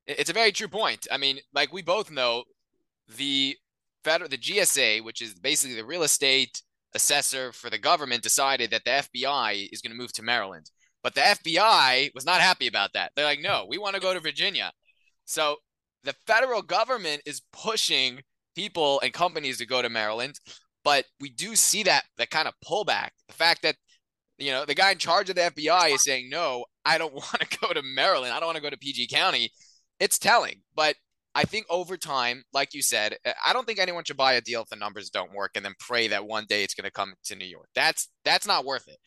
it's 0.06 0.30
a 0.30 0.34
very 0.34 0.52
true 0.52 0.68
point. 0.68 1.08
I 1.12 1.18
mean, 1.18 1.40
like 1.54 1.72
we 1.72 1.82
both 1.82 2.12
know, 2.12 2.44
the 3.18 3.56
federal, 4.04 4.30
the 4.30 4.38
GSA, 4.38 5.04
which 5.04 5.22
is 5.22 5.34
basically 5.34 5.76
the 5.76 5.86
real 5.86 6.04
estate 6.04 6.62
assessor 6.94 7.52
for 7.52 7.70
the 7.70 7.78
government, 7.78 8.24
decided 8.24 8.72
that 8.72 8.84
the 8.84 8.92
FBI 8.92 9.70
is 9.72 9.82
going 9.82 9.92
to 9.92 9.98
move 9.98 10.14
to 10.14 10.24
Maryland. 10.24 10.70
But 11.04 11.16
the 11.16 11.22
FBI 11.22 12.14
was 12.14 12.26
not 12.26 12.42
happy 12.42 12.68
about 12.68 12.92
that. 12.94 13.12
They're 13.16 13.26
like, 13.26 13.42
no, 13.42 13.66
we 13.68 13.78
want 13.78 13.96
to 13.96 14.02
go 14.02 14.14
to 14.14 14.20
Virginia. 14.20 14.72
So 15.26 15.58
the 16.04 16.16
federal 16.28 16.62
government 16.62 17.22
is 17.26 17.42
pushing 17.54 18.22
people 18.56 19.00
and 19.02 19.14
companies 19.14 19.58
to 19.60 19.66
go 19.66 19.82
to 19.82 19.90
Maryland. 19.90 20.36
But 20.84 21.06
we 21.20 21.30
do 21.30 21.56
see 21.56 21.84
that 21.84 22.04
that 22.18 22.30
kind 22.30 22.48
of 22.48 22.54
pullback. 22.66 23.10
The 23.28 23.34
fact 23.34 23.62
that 23.64 23.76
you 24.42 24.52
know 24.52 24.66
the 24.66 24.76
guy 24.76 24.92
in 24.92 24.98
charge 24.98 25.30
of 25.30 25.36
the 25.36 25.42
FBI 25.42 25.94
is 25.96 26.04
saying, 26.04 26.30
no, 26.30 26.66
I 26.86 26.98
don't 26.98 27.14
want 27.14 27.40
to 27.40 27.58
go 27.60 27.74
to 27.74 27.82
Maryland. 27.84 28.34
I 28.34 28.40
don't 28.40 28.48
want 28.48 28.58
to 28.58 28.64
go 28.64 28.70
to 28.70 28.78
PG 28.78 29.08
County 29.08 29.52
it's 30.02 30.18
telling. 30.20 30.62
But 30.76 30.96
I 31.34 31.44
think 31.44 31.68
over 31.70 31.96
time, 31.96 32.44
like 32.54 32.74
you 32.74 32.82
said, 32.82 33.16
uh, 33.26 33.32
I 33.46 33.54
don't 33.54 33.66
think 33.66 33.80
anyone 33.80 34.04
should 34.04 34.18
buy 34.18 34.34
a 34.34 34.42
deal 34.42 34.64
if 34.64 34.70
the 34.70 34.76
numbers 34.76 35.10
don't 35.10 35.34
work 35.34 35.52
and 35.56 35.64
then 35.64 35.76
pray 35.80 36.10
that 36.10 36.26
one 36.26 36.46
day 36.50 36.64
it's 36.64 36.74
going 36.74 36.86
to 36.86 36.92
come 36.92 37.14
to 37.26 37.36
New 37.36 37.46
York. 37.46 37.70
That's 37.74 38.10
that's 38.26 38.48
not 38.48 38.66
worth 38.66 38.90
it. 38.90 38.98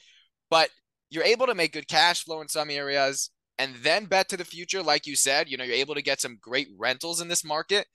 But 0.48 0.70
you're 1.10 1.24
able 1.24 1.46
to 1.46 1.54
make 1.54 1.74
good 1.74 1.88
cash 1.88 2.24
flow 2.24 2.40
in 2.40 2.48
some 2.48 2.70
areas 2.70 3.30
and 3.58 3.74
then 3.82 4.06
bet 4.06 4.28
to 4.30 4.36
the 4.36 4.44
future 4.44 4.82
like 4.82 5.06
you 5.06 5.16
said, 5.16 5.50
you 5.50 5.56
know, 5.56 5.64
you're 5.64 5.74
able 5.74 5.94
to 5.96 6.02
get 6.02 6.20
some 6.20 6.38
great 6.40 6.68
rentals 6.78 7.20
in 7.20 7.28
this 7.28 7.44
market, 7.44 7.86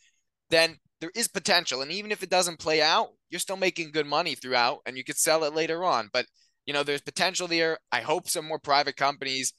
then 0.50 0.78
there 1.02 1.12
is 1.16 1.28
potential 1.28 1.82
and 1.82 1.92
even 1.92 2.12
if 2.12 2.22
it 2.22 2.30
doesn't 2.30 2.60
play 2.60 2.82
out, 2.82 3.10
you're 3.30 3.40
still 3.40 3.58
making 3.58 3.92
good 3.92 4.06
money 4.06 4.36
throughout 4.36 4.80
and 4.86 4.98
you 4.98 5.04
could 5.04 5.18
sell 5.18 5.44
it 5.46 5.56
later 5.56 5.86
on. 5.86 6.10
But 6.12 6.26
you 6.70 6.74
know, 6.74 6.84
there's 6.84 7.02
potential 7.02 7.48
there. 7.48 7.80
I 7.92 8.02
hope 8.02 8.30
some 8.30 8.46
more 8.46 8.60
private 8.60 8.96
companies 8.96 9.54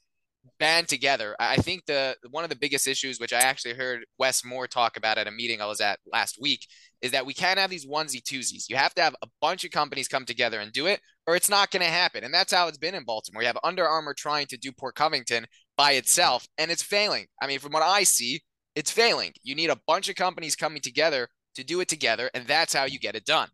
band 0.61 0.87
together. 0.87 1.35
I 1.41 1.57
think 1.57 1.85
the 1.85 2.15
one 2.29 2.45
of 2.45 2.49
the 2.49 2.55
biggest 2.55 2.87
issues, 2.87 3.19
which 3.19 3.33
I 3.33 3.39
actually 3.39 3.73
heard 3.73 4.05
Wes 4.17 4.45
Moore 4.45 4.65
talk 4.65 4.95
about 4.95 5.17
at 5.17 5.27
a 5.27 5.31
meeting 5.31 5.59
I 5.59 5.65
was 5.65 5.81
at 5.81 5.99
last 6.09 6.37
week, 6.39 6.65
is 7.01 7.11
that 7.11 7.25
we 7.25 7.33
can't 7.33 7.59
have 7.59 7.69
these 7.69 7.85
onesie 7.85 8.23
twosies. 8.23 8.69
You 8.69 8.77
have 8.77 8.93
to 8.93 9.01
have 9.01 9.13
a 9.21 9.27
bunch 9.41 9.65
of 9.65 9.71
companies 9.71 10.07
come 10.07 10.23
together 10.23 10.61
and 10.61 10.71
do 10.71 10.85
it, 10.85 11.01
or 11.27 11.35
it's 11.35 11.49
not 11.49 11.69
going 11.69 11.83
to 11.83 11.91
happen. 11.91 12.23
And 12.23 12.33
that's 12.33 12.53
how 12.53 12.69
it's 12.69 12.77
been 12.77 12.95
in 12.95 13.03
Baltimore. 13.03 13.41
You 13.41 13.47
have 13.47 13.59
Under 13.61 13.85
Armour 13.85 14.13
trying 14.13 14.47
to 14.47 14.57
do 14.57 14.71
Port 14.71 14.95
Covington 14.95 15.47
by 15.75 15.91
itself, 15.91 16.47
and 16.57 16.71
it's 16.71 16.81
failing. 16.81 17.25
I 17.41 17.47
mean, 17.47 17.59
from 17.59 17.73
what 17.73 17.83
I 17.83 18.03
see, 18.03 18.39
it's 18.73 18.89
failing. 18.89 19.33
You 19.43 19.55
need 19.55 19.69
a 19.69 19.81
bunch 19.85 20.07
of 20.07 20.15
companies 20.15 20.55
coming 20.55 20.81
together 20.81 21.27
to 21.55 21.65
do 21.65 21.81
it 21.81 21.89
together, 21.89 22.31
and 22.33 22.47
that's 22.47 22.73
how 22.73 22.85
you 22.85 22.99
get 22.99 23.17
it 23.17 23.25
done. 23.25 23.49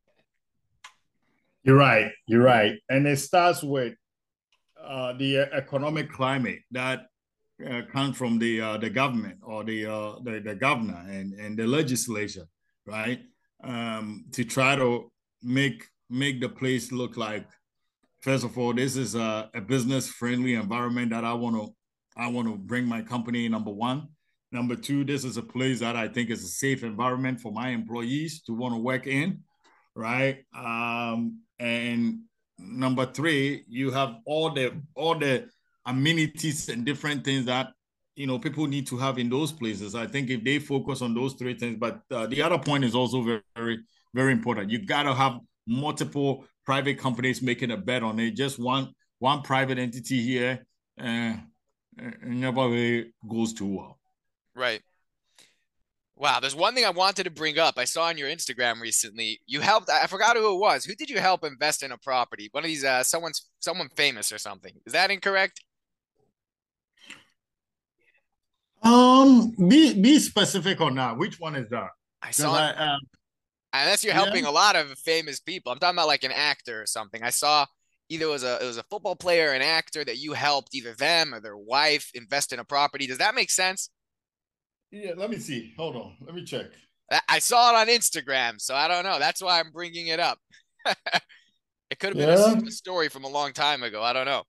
You're 1.63 1.77
right. 1.77 2.11
You're 2.27 2.43
right. 2.43 2.75
And 2.89 3.07
it 3.07 3.17
starts 3.17 3.63
with 3.63 3.93
uh, 4.81 5.13
the 5.13 5.39
economic 5.53 6.11
climate 6.11 6.59
that 6.71 7.07
uh, 7.69 7.81
comes 7.91 8.15
from 8.17 8.39
the 8.39 8.61
uh, 8.61 8.77
the 8.77 8.89
government 8.89 9.39
or 9.43 9.63
the, 9.63 9.85
uh, 9.85 10.13
the, 10.23 10.39
the 10.39 10.55
governor 10.55 11.03
and 11.09 11.33
and 11.33 11.57
the 11.57 11.65
legislature, 11.65 12.45
right? 12.85 13.19
Um, 13.63 14.25
to 14.33 14.43
try 14.43 14.75
to 14.75 15.11
make 15.41 15.83
make 16.09 16.39
the 16.39 16.49
place 16.49 16.91
look 16.91 17.17
like, 17.17 17.47
first 18.21 18.45
of 18.45 18.57
all, 18.57 18.73
this 18.73 18.95
is 18.95 19.15
a, 19.15 19.49
a 19.53 19.61
business 19.61 20.07
friendly 20.07 20.53
environment 20.53 21.09
that 21.11 21.25
I 21.25 21.33
want 21.33 21.55
to 21.55 21.75
I 22.15 22.27
want 22.27 22.47
to 22.47 22.55
bring 22.55 22.85
my 22.85 23.01
company. 23.01 23.49
Number 23.49 23.71
one, 23.71 24.07
number 24.51 24.75
two, 24.75 25.03
this 25.03 25.23
is 25.23 25.37
a 25.37 25.43
place 25.43 25.79
that 25.79 25.95
I 25.95 26.07
think 26.07 26.29
is 26.29 26.43
a 26.43 26.47
safe 26.47 26.83
environment 26.83 27.41
for 27.41 27.51
my 27.51 27.69
employees 27.69 28.41
to 28.43 28.53
want 28.53 28.73
to 28.73 28.79
work 28.79 29.07
in, 29.07 29.39
right? 29.97 30.45
Um, 30.55 31.41
and 31.59 32.19
number 32.59 33.05
three, 33.05 33.63
you 33.67 33.91
have 33.91 34.17
all 34.25 34.51
the 34.51 34.79
all 34.95 35.15
the 35.15 35.49
amenities 35.85 36.69
and 36.69 36.85
different 36.85 37.25
things 37.25 37.45
that 37.45 37.71
you 38.15 38.27
know 38.27 38.39
people 38.39 38.67
need 38.67 38.87
to 38.87 38.97
have 38.97 39.17
in 39.17 39.29
those 39.29 39.51
places. 39.51 39.95
I 39.95 40.07
think 40.07 40.29
if 40.29 40.43
they 40.43 40.59
focus 40.59 41.01
on 41.01 41.13
those 41.13 41.33
three 41.33 41.57
things, 41.57 41.77
but 41.79 42.01
uh, 42.11 42.27
the 42.27 42.41
other 42.41 42.59
point 42.59 42.83
is 42.83 42.95
also 42.95 43.21
very 43.21 43.41
very 43.55 43.79
very 44.13 44.31
important. 44.31 44.69
You 44.69 44.85
got 44.85 45.03
to 45.03 45.13
have 45.13 45.39
multiple 45.65 46.45
private 46.65 46.97
companies 46.99 47.41
making 47.41 47.71
a 47.71 47.77
bet 47.77 48.03
on 48.03 48.19
it. 48.19 48.35
Just 48.35 48.59
one 48.59 48.93
one 49.19 49.41
private 49.41 49.79
entity 49.79 50.21
here, 50.21 50.65
uh, 51.01 51.33
never 52.23 52.69
really 52.69 53.13
goes 53.27 53.53
too 53.53 53.77
well. 53.77 53.99
Right. 54.55 54.81
Wow, 56.19 56.39
there's 56.39 56.55
one 56.55 56.73
thing 56.73 56.83
I 56.83 56.89
wanted 56.89 57.25
to 57.25 57.29
bring 57.29 57.59
up. 57.59 57.75
I 57.77 57.85
saw 57.85 58.05
on 58.05 58.17
your 58.17 58.27
Instagram 58.27 58.81
recently. 58.81 59.39
You 59.45 59.61
helped. 59.61 59.87
I 59.89 60.07
forgot 60.07 60.35
who 60.35 60.55
it 60.55 60.59
was. 60.59 60.83
Who 60.83 60.95
did 60.95 61.11
you 61.11 61.19
help 61.19 61.43
invest 61.43 61.83
in 61.83 61.91
a 61.91 61.97
property? 61.97 62.49
One 62.51 62.63
of 62.63 62.67
these. 62.67 62.83
Uh, 62.83 63.03
someone's 63.03 63.47
someone 63.59 63.89
famous 63.95 64.31
or 64.31 64.39
something. 64.39 64.73
Is 64.87 64.93
that 64.93 65.11
incorrect? 65.11 65.63
Um, 68.81 69.53
be 69.69 69.93
be 69.93 70.17
specific 70.17 70.81
on 70.81 70.95
that. 70.95 71.17
Which 71.17 71.39
one 71.39 71.55
is 71.55 71.69
that? 71.69 71.89
I 72.23 72.31
saw. 72.31 72.55
I, 72.55 72.73
um, 72.73 72.99
unless 73.73 74.03
you're 74.03 74.13
helping 74.15 74.45
yeah. 74.45 74.49
a 74.49 74.51
lot 74.51 74.75
of 74.75 74.97
famous 74.97 75.39
people. 75.39 75.71
I'm 75.71 75.77
talking 75.77 75.95
about 75.95 76.07
like 76.07 76.23
an 76.23 76.31
actor 76.31 76.81
or 76.81 76.87
something. 76.87 77.21
I 77.21 77.29
saw 77.29 77.67
either 78.09 78.25
it 78.25 78.29
was 78.29 78.43
a 78.43 78.57
it 78.59 78.65
was 78.65 78.77
a 78.77 78.83
football 78.83 79.15
player, 79.15 79.51
an 79.51 79.61
actor 79.61 80.03
that 80.03 80.17
you 80.17 80.33
helped 80.33 80.73
either 80.73 80.93
them 80.93 81.35
or 81.35 81.41
their 81.41 81.57
wife 81.57 82.09
invest 82.15 82.53
in 82.53 82.59
a 82.59 82.63
property. 82.63 83.05
Does 83.05 83.19
that 83.19 83.35
make 83.35 83.51
sense? 83.51 83.91
Yeah, 84.91 85.11
let 85.17 85.29
me 85.29 85.37
see. 85.37 85.73
Hold 85.77 85.95
on. 85.95 86.15
Let 86.21 86.35
me 86.35 86.43
check. 86.43 86.67
I 87.27 87.39
saw 87.39 87.71
it 87.71 87.75
on 87.75 87.87
Instagram, 87.87 88.59
so 88.59 88.75
I 88.75 88.87
don't 88.87 89.03
know. 89.03 89.19
That's 89.19 89.41
why 89.41 89.59
I'm 89.59 89.71
bringing 89.71 90.07
it 90.07 90.19
up. 90.19 90.39
it 90.85 91.99
could 91.99 92.09
have 92.09 92.17
been 92.17 92.29
yeah. 92.29 92.67
a, 92.67 92.71
story 92.71 93.09
from 93.09 93.23
a 93.23 93.29
long 93.29 93.53
time 93.53 93.83
ago. 93.83 94.01
I 94.03 94.13
don't 94.13 94.25
know. 94.25 94.43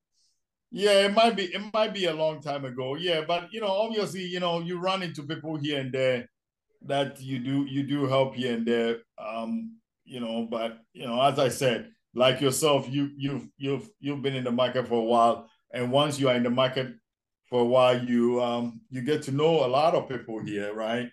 Yeah, 0.70 1.07
it 1.07 1.14
might 1.14 1.37
be. 1.37 1.44
It 1.44 1.62
might 1.72 1.94
be 1.94 2.07
a 2.07 2.14
long 2.14 2.42
time 2.42 2.64
ago. 2.64 2.96
Yeah, 2.96 3.22
but 3.27 3.53
you 3.53 3.61
know, 3.61 3.68
obviously, 3.68 4.22
you 4.22 4.40
know, 4.40 4.61
you 4.61 4.79
run 4.79 5.03
into 5.03 5.22
people 5.22 5.57
here 5.57 5.81
and 5.81 5.92
there 5.92 6.29
that 6.87 7.20
you 7.20 7.38
do 7.38 7.64
you 7.64 7.85
do 7.85 8.07
help 8.07 8.35
here 8.35 8.55
and 8.55 8.66
there. 8.66 8.98
Um, 9.18 9.77
you 10.05 10.20
know, 10.20 10.46
but 10.51 10.79
you 10.92 11.07
know, 11.07 11.20
as 11.22 11.38
I 11.38 11.48
said, 11.48 11.90
like 12.14 12.40
yourself, 12.40 12.88
you 12.90 13.11
you've 13.16 13.48
you've 13.57 13.88
you've 14.01 14.22
been 14.22 14.35
in 14.35 14.44
the 14.44 14.53
market 14.53 14.88
for 14.88 15.01
a 15.01 15.05
while, 15.05 15.48
and 15.72 15.90
once 15.90 16.18
you 16.18 16.29
are 16.29 16.35
in 16.35 16.42
the 16.42 16.51
market 16.51 16.94
for 17.49 17.63
a 17.63 17.65
while, 17.65 18.03
you 18.05 18.43
um 18.43 18.81
you 18.91 19.03
get 19.03 19.23
to 19.25 19.33
know 19.33 19.65
a 19.65 19.69
lot 19.69 19.95
of 19.95 20.09
people 20.09 20.41
here, 20.43 20.75
right? 20.75 21.09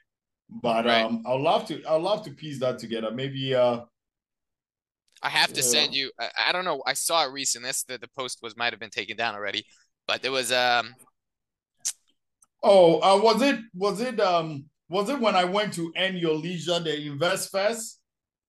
But 0.49 0.85
right. 0.85 1.03
um, 1.03 1.23
I'd 1.25 1.41
love 1.41 1.65
to 1.67 1.83
I'd 1.85 2.01
love 2.01 2.23
to 2.25 2.31
piece 2.31 2.59
that 2.59 2.79
together. 2.79 3.11
Maybe 3.11 3.55
uh 3.55 3.81
I 5.23 5.29
have 5.29 5.53
to 5.53 5.61
uh, 5.61 5.63
send 5.63 5.95
you. 5.95 6.11
I, 6.19 6.29
I, 6.49 6.51
don't 6.51 6.65
know. 6.65 6.83
I 6.85 6.93
saw 6.93 7.25
it 7.25 7.31
recently. 7.31 7.69
This 7.69 7.83
the, 7.83 7.97
the 7.97 8.09
post 8.15 8.39
was 8.43 8.55
might 8.55 8.73
have 8.73 8.79
been 8.79 8.89
taken 8.89 9.17
down 9.17 9.33
already, 9.33 9.65
but 10.07 10.21
there 10.21 10.31
was 10.31 10.51
um. 10.51 10.93
Oh, 12.61 12.99
uh, 12.99 13.19
was 13.21 13.41
it 13.41 13.59
was 13.73 14.01
it 14.01 14.19
um 14.19 14.65
was 14.89 15.09
it 15.09 15.19
when 15.19 15.35
I 15.35 15.45
went 15.45 15.73
to 15.75 15.91
Earn 15.97 16.17
Your 16.17 16.35
Leisure, 16.35 16.79
the 16.79 17.07
Invest 17.07 17.51
Fest? 17.51 17.99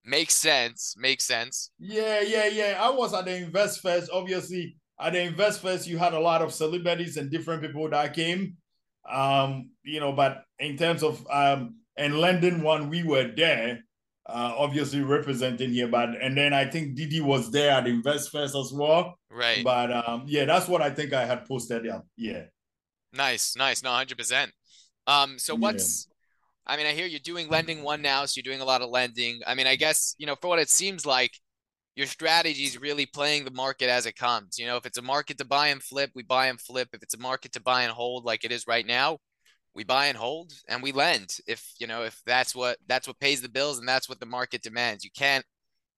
Makes 0.04 0.34
sense. 0.34 0.94
Makes 0.98 1.24
sense. 1.24 1.70
Yeah, 1.78 2.20
yeah, 2.20 2.46
yeah. 2.46 2.78
I 2.80 2.90
was 2.90 3.14
at 3.14 3.24
the 3.24 3.36
Invest 3.36 3.80
Fest. 3.80 4.10
Obviously, 4.12 4.76
at 5.00 5.12
the 5.12 5.22
Invest 5.22 5.60
Fest, 5.62 5.86
you 5.86 5.98
had 5.98 6.14
a 6.14 6.20
lot 6.20 6.42
of 6.42 6.52
celebrities 6.52 7.16
and 7.16 7.30
different 7.30 7.62
people 7.62 7.88
that 7.90 8.14
came. 8.14 8.56
Um, 9.10 9.70
you 9.84 10.00
know, 10.00 10.12
but 10.12 10.44
in 10.58 10.76
terms 10.76 11.02
of 11.02 11.26
um, 11.30 11.76
in 11.96 12.18
Lending 12.18 12.62
One, 12.62 12.90
we 12.90 13.02
were 13.02 13.30
there. 13.36 13.80
uh, 14.28 14.54
obviously 14.56 15.02
representing 15.02 15.70
here, 15.70 15.86
but 15.88 16.10
and 16.20 16.36
then 16.36 16.52
I 16.52 16.64
think 16.68 16.96
Didi 16.96 17.20
was 17.20 17.50
there 17.50 17.70
at 17.70 17.86
Invest 17.86 18.30
Fest 18.30 18.56
as 18.56 18.72
well. 18.72 19.18
Right. 19.30 19.62
But 19.62 19.92
um, 19.92 20.24
yeah, 20.26 20.44
that's 20.44 20.68
what 20.68 20.82
I 20.82 20.90
think 20.90 21.12
I 21.12 21.24
had 21.24 21.46
posted. 21.46 21.84
Yeah. 21.84 22.00
Yeah. 22.16 22.44
Nice, 23.12 23.54
nice. 23.56 23.82
No, 23.82 23.90
hundred 23.90 24.18
percent. 24.18 24.52
Um, 25.06 25.38
so 25.38 25.54
what's 25.54 26.08
yeah. 26.08 26.74
I 26.74 26.76
mean, 26.76 26.86
I 26.86 26.92
hear 26.92 27.06
you're 27.06 27.20
doing 27.20 27.48
lending 27.48 27.84
one 27.84 28.02
now, 28.02 28.24
so 28.24 28.32
you're 28.36 28.50
doing 28.50 28.60
a 28.60 28.64
lot 28.64 28.82
of 28.82 28.90
lending. 28.90 29.40
I 29.46 29.54
mean, 29.54 29.68
I 29.68 29.76
guess, 29.76 30.16
you 30.18 30.26
know, 30.26 30.34
for 30.34 30.48
what 30.48 30.58
it 30.58 30.70
seems 30.70 31.06
like, 31.06 31.30
your 31.96 32.06
strategy 32.06 32.64
is 32.64 32.80
really 32.80 33.06
playing 33.06 33.44
the 33.44 33.50
market 33.50 33.88
as 33.88 34.06
it 34.06 34.16
comes. 34.16 34.58
You 34.58 34.66
know, 34.66 34.76
if 34.76 34.86
it's 34.86 34.98
a 34.98 35.02
market 35.02 35.38
to 35.38 35.44
buy 35.44 35.68
and 35.68 35.82
flip, 35.82 36.10
we 36.14 36.22
buy 36.22 36.46
and 36.46 36.60
flip. 36.60 36.90
If 36.92 37.02
it's 37.02 37.14
a 37.14 37.18
market 37.18 37.52
to 37.52 37.60
buy 37.60 37.82
and 37.82 37.92
hold 37.92 38.24
like 38.24 38.44
it 38.44 38.52
is 38.52 38.66
right 38.66 38.86
now, 38.86 39.18
we 39.76 39.84
buy 39.84 40.06
and 40.06 40.16
hold 40.16 40.52
and 40.68 40.82
we 40.82 40.90
lend 40.90 41.36
if 41.46 41.74
you 41.78 41.86
know 41.86 42.02
if 42.02 42.20
that's 42.24 42.56
what 42.56 42.78
that's 42.88 43.06
what 43.06 43.20
pays 43.20 43.42
the 43.42 43.48
bills 43.48 43.78
and 43.78 43.86
that's 43.86 44.08
what 44.08 44.18
the 44.18 44.26
market 44.26 44.62
demands 44.62 45.04
you 45.04 45.10
can't 45.16 45.44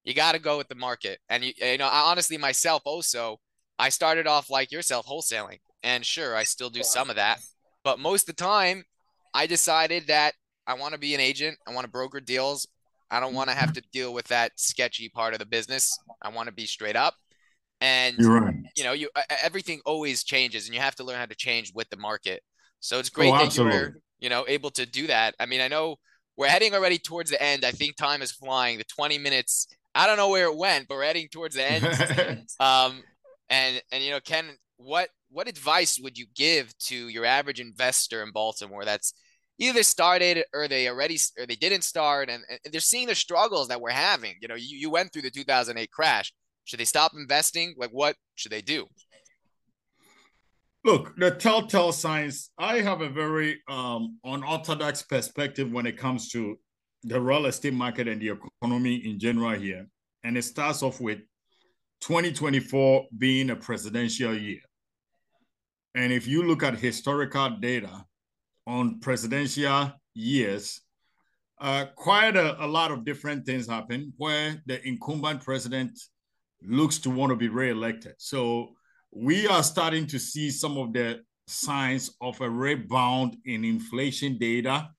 you 0.04 0.12
got 0.12 0.32
to 0.32 0.40
go 0.40 0.58
with 0.58 0.68
the 0.68 0.74
market 0.74 1.20
and 1.28 1.44
you, 1.44 1.52
you 1.56 1.78
know 1.78 1.86
I, 1.86 2.10
honestly 2.10 2.36
myself 2.36 2.82
also 2.84 3.38
i 3.78 3.88
started 3.88 4.26
off 4.26 4.50
like 4.50 4.72
yourself 4.72 5.06
wholesaling 5.06 5.60
and 5.84 6.04
sure 6.04 6.34
i 6.34 6.42
still 6.42 6.70
do 6.70 6.82
some 6.82 7.08
of 7.08 7.16
that 7.16 7.38
but 7.84 8.00
most 8.00 8.28
of 8.28 8.36
the 8.36 8.42
time 8.44 8.82
i 9.32 9.46
decided 9.46 10.08
that 10.08 10.34
i 10.66 10.74
want 10.74 10.92
to 10.92 10.98
be 10.98 11.14
an 11.14 11.20
agent 11.20 11.56
i 11.66 11.72
want 11.72 11.84
to 11.84 11.90
broker 11.90 12.20
deals 12.20 12.66
i 13.10 13.20
don't 13.20 13.34
want 13.34 13.48
to 13.48 13.54
have 13.54 13.72
to 13.72 13.82
deal 13.92 14.12
with 14.12 14.26
that 14.28 14.52
sketchy 14.56 15.08
part 15.08 15.32
of 15.32 15.38
the 15.38 15.46
business 15.46 15.96
i 16.22 16.28
want 16.28 16.46
to 16.46 16.54
be 16.54 16.66
straight 16.66 16.96
up 16.96 17.14
and 17.80 18.16
you're 18.18 18.40
right. 18.40 18.54
you 18.76 18.84
know 18.84 18.92
you 18.92 19.08
everything 19.42 19.80
always 19.86 20.24
changes 20.24 20.66
and 20.66 20.74
you 20.74 20.80
have 20.80 20.96
to 20.96 21.04
learn 21.04 21.18
how 21.18 21.26
to 21.26 21.36
change 21.36 21.72
with 21.74 21.88
the 21.90 21.96
market 21.96 22.42
so 22.80 22.98
it's 22.98 23.10
great 23.10 23.32
oh, 23.32 23.38
that 23.38 23.56
you're, 23.56 23.96
you 24.20 24.28
know, 24.28 24.44
able 24.48 24.70
to 24.70 24.86
do 24.86 25.06
that. 25.08 25.34
I 25.40 25.46
mean, 25.46 25.60
I 25.60 25.68
know 25.68 25.96
we're 26.36 26.48
heading 26.48 26.74
already 26.74 26.98
towards 26.98 27.30
the 27.30 27.42
end. 27.42 27.64
I 27.64 27.70
think 27.70 27.96
time 27.96 28.22
is 28.22 28.32
flying. 28.32 28.78
The 28.78 28.84
20 28.84 29.18
minutes, 29.18 29.68
I 29.94 30.06
don't 30.06 30.16
know 30.16 30.28
where 30.28 30.46
it 30.46 30.56
went, 30.56 30.88
but 30.88 30.96
we're 30.96 31.04
heading 31.04 31.28
towards 31.30 31.56
the 31.56 31.70
end. 31.70 31.84
um, 32.60 33.02
and 33.50 33.80
and 33.90 34.04
you 34.04 34.10
know, 34.10 34.20
Ken, 34.20 34.50
what 34.76 35.08
what 35.30 35.48
advice 35.48 35.98
would 35.98 36.16
you 36.16 36.26
give 36.34 36.76
to 36.78 37.08
your 37.08 37.24
average 37.24 37.60
investor 37.60 38.22
in 38.22 38.30
Baltimore 38.30 38.84
that's 38.84 39.12
either 39.58 39.82
started 39.82 40.44
or 40.54 40.68
they 40.68 40.88
already 40.88 41.18
or 41.38 41.46
they 41.46 41.56
didn't 41.56 41.82
start 41.82 42.30
and, 42.30 42.42
and 42.48 42.72
they're 42.72 42.80
seeing 42.80 43.08
the 43.08 43.14
struggles 43.14 43.68
that 43.68 43.80
we're 43.80 43.90
having. 43.90 44.34
You 44.40 44.48
know, 44.48 44.54
you, 44.54 44.76
you 44.78 44.90
went 44.90 45.12
through 45.12 45.22
the 45.22 45.30
2008 45.30 45.90
crash. 45.90 46.32
Should 46.64 46.80
they 46.80 46.84
stop 46.84 47.12
investing? 47.14 47.74
Like 47.76 47.90
what 47.90 48.16
should 48.36 48.52
they 48.52 48.62
do? 48.62 48.86
Look, 50.84 51.16
the 51.16 51.32
telltale 51.32 51.92
signs, 51.92 52.50
I 52.56 52.80
have 52.80 53.00
a 53.00 53.08
very 53.08 53.60
um, 53.68 54.18
unorthodox 54.24 55.02
perspective 55.02 55.72
when 55.72 55.86
it 55.86 55.96
comes 55.98 56.28
to 56.30 56.56
the 57.02 57.20
real 57.20 57.46
estate 57.46 57.74
market 57.74 58.06
and 58.06 58.20
the 58.20 58.38
economy 58.62 58.96
in 58.96 59.18
general 59.18 59.58
here. 59.58 59.86
And 60.24 60.36
it 60.36 60.42
starts 60.42 60.82
off 60.82 61.00
with 61.00 61.18
2024 62.00 63.06
being 63.16 63.50
a 63.50 63.56
presidential 63.56 64.34
year. 64.34 64.60
And 65.94 66.12
if 66.12 66.28
you 66.28 66.44
look 66.44 66.62
at 66.62 66.78
historical 66.78 67.50
data 67.50 68.04
on 68.68 69.00
presidential 69.00 69.90
years, 70.14 70.82
uh, 71.58 71.86
quite 71.96 72.36
a, 72.36 72.62
a 72.62 72.66
lot 72.66 72.92
of 72.92 73.04
different 73.04 73.46
things 73.46 73.66
happen 73.66 74.12
where 74.18 74.62
the 74.66 74.86
incumbent 74.86 75.42
president 75.42 75.98
looks 76.62 76.98
to 76.98 77.10
want 77.10 77.30
to 77.30 77.36
be 77.36 77.48
reelected. 77.48 78.12
So 78.18 78.74
we 79.10 79.46
are 79.48 79.62
starting 79.62 80.06
to 80.08 80.18
see 80.18 80.50
some 80.50 80.76
of 80.76 80.92
the 80.92 81.20
signs 81.46 82.10
of 82.20 82.38
a 82.42 82.50
rebound 82.50 83.38
in 83.46 83.64
inflation 83.64 84.36
data. 84.36 84.90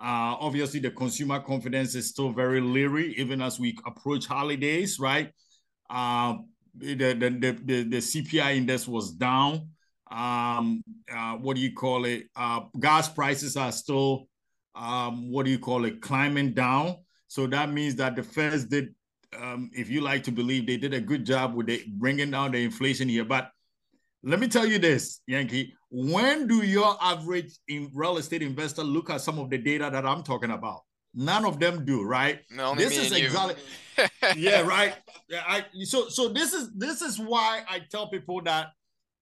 Uh, 0.00 0.34
obviously, 0.40 0.80
the 0.80 0.90
consumer 0.90 1.38
confidence 1.38 1.94
is 1.94 2.08
still 2.08 2.32
very 2.32 2.60
leery, 2.60 3.14
even 3.16 3.40
as 3.40 3.60
we 3.60 3.78
approach 3.86 4.26
holidays, 4.26 4.98
right? 4.98 5.30
Uh, 5.88 6.34
the, 6.74 6.94
the, 6.94 7.14
the, 7.14 7.58
the, 7.64 7.82
the 7.84 7.96
CPI 7.98 8.56
index 8.56 8.88
was 8.88 9.12
down. 9.12 9.68
Um, 10.10 10.82
uh, 11.12 11.34
what 11.34 11.56
do 11.56 11.62
you 11.62 11.72
call 11.72 12.04
it? 12.04 12.28
Uh, 12.36 12.60
gas 12.78 13.08
prices 13.08 13.56
are 13.56 13.72
still, 13.72 14.28
um, 14.74 15.30
what 15.30 15.44
do 15.44 15.50
you 15.50 15.58
call 15.58 15.84
it, 15.84 16.00
climbing 16.00 16.52
down. 16.52 16.96
So 17.28 17.46
that 17.48 17.72
means 17.72 17.96
that 17.96 18.16
the 18.16 18.22
Feds 18.22 18.64
did 18.64 18.94
um, 19.40 19.70
if 19.74 19.90
you 19.90 20.00
like 20.00 20.22
to 20.24 20.32
believe 20.32 20.66
they 20.66 20.76
did 20.76 20.94
a 20.94 21.00
good 21.00 21.24
job 21.24 21.54
with 21.54 21.66
the, 21.66 21.82
bringing 21.88 22.30
down 22.30 22.52
the 22.52 22.62
inflation 22.62 23.08
here. 23.08 23.24
But 23.24 23.50
let 24.22 24.40
me 24.40 24.48
tell 24.48 24.66
you 24.66 24.78
this, 24.78 25.20
Yankee. 25.26 25.74
When 25.90 26.46
do 26.46 26.64
your 26.64 26.96
average 27.00 27.52
in 27.68 27.90
real 27.92 28.18
estate 28.18 28.42
investor 28.42 28.82
look 28.82 29.10
at 29.10 29.20
some 29.20 29.38
of 29.38 29.50
the 29.50 29.58
data 29.58 29.88
that 29.92 30.04
I'm 30.06 30.22
talking 30.22 30.50
about? 30.50 30.82
None 31.14 31.44
of 31.44 31.58
them 31.58 31.84
do, 31.84 32.02
right? 32.02 32.40
No, 32.50 32.74
this 32.74 32.96
is 32.96 33.12
exactly. 33.12 33.54
yeah, 34.36 34.60
right. 34.62 34.94
Yeah, 35.28 35.42
I, 35.46 35.64
so 35.84 36.08
so 36.08 36.28
this 36.28 36.52
is 36.52 36.72
this 36.74 37.00
is 37.00 37.18
why 37.18 37.62
I 37.68 37.80
tell 37.90 38.08
people 38.10 38.42
that 38.42 38.68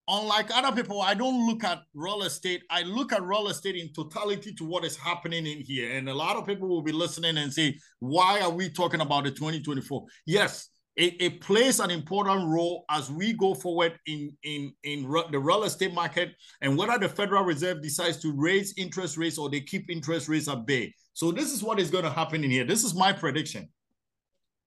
unlike 0.09 0.51
other 0.55 0.75
people, 0.75 1.01
I 1.01 1.15
don't 1.15 1.47
look 1.47 1.65
at 1.65 1.83
real 1.95 2.23
estate. 2.23 2.63
I 2.71 2.83
look 2.83 3.13
at 3.13 3.23
real 3.23 3.49
estate 3.49 3.77
in 3.77 3.93
totality 3.93 4.53
to 4.55 4.65
what 4.65 4.85
is 4.85 4.97
happening 4.97 5.47
in 5.47 5.61
here. 5.61 5.97
And 5.97 6.09
a 6.09 6.15
lot 6.15 6.37
of 6.37 6.47
people 6.47 6.69
will 6.69 6.83
be 6.83 6.93
listening 6.93 7.39
and 7.39 7.53
say, 7.53 7.79
why 8.01 8.41
are 8.41 8.51
we 8.51 8.69
talking 8.69 9.01
about 9.01 9.25
the 9.25 9.31
2024? 9.31 10.05
Yes, 10.27 10.69
it, 10.97 11.21
it 11.21 11.41
plays 11.41 11.81
an 11.81 11.91
important 11.91 12.47
role 12.47 12.85
as 12.91 13.11
we 13.11 13.33
go 13.33 13.55
forward 13.55 13.99
in, 14.07 14.33
in, 14.45 14.73
in 14.85 15.03
the 15.31 15.39
real 15.39 15.65
estate 15.65 15.93
market 15.93 16.35
and 16.61 16.77
whether 16.77 16.99
the 16.99 17.09
Federal 17.09 17.45
Reserve 17.45 17.83
decides 17.83 18.19
to 18.19 18.33
raise 18.33 18.75
interest 18.77 19.17
rates 19.17 19.39
or 19.39 19.51
they 19.51 19.61
keep 19.61 19.91
interest 19.91 20.29
rates 20.29 20.49
at 20.49 20.67
bay. 20.67 20.95
So 21.15 21.33
this 21.33 21.53
is 21.53 21.63
what 21.63 21.81
is 21.81 21.91
going 21.91 22.05
to 22.05 22.11
happen 22.11 22.45
in 22.45 22.51
here. 22.51 22.65
This 22.65 22.85
is 22.85 22.95
my 22.95 23.13
prediction. 23.13 23.69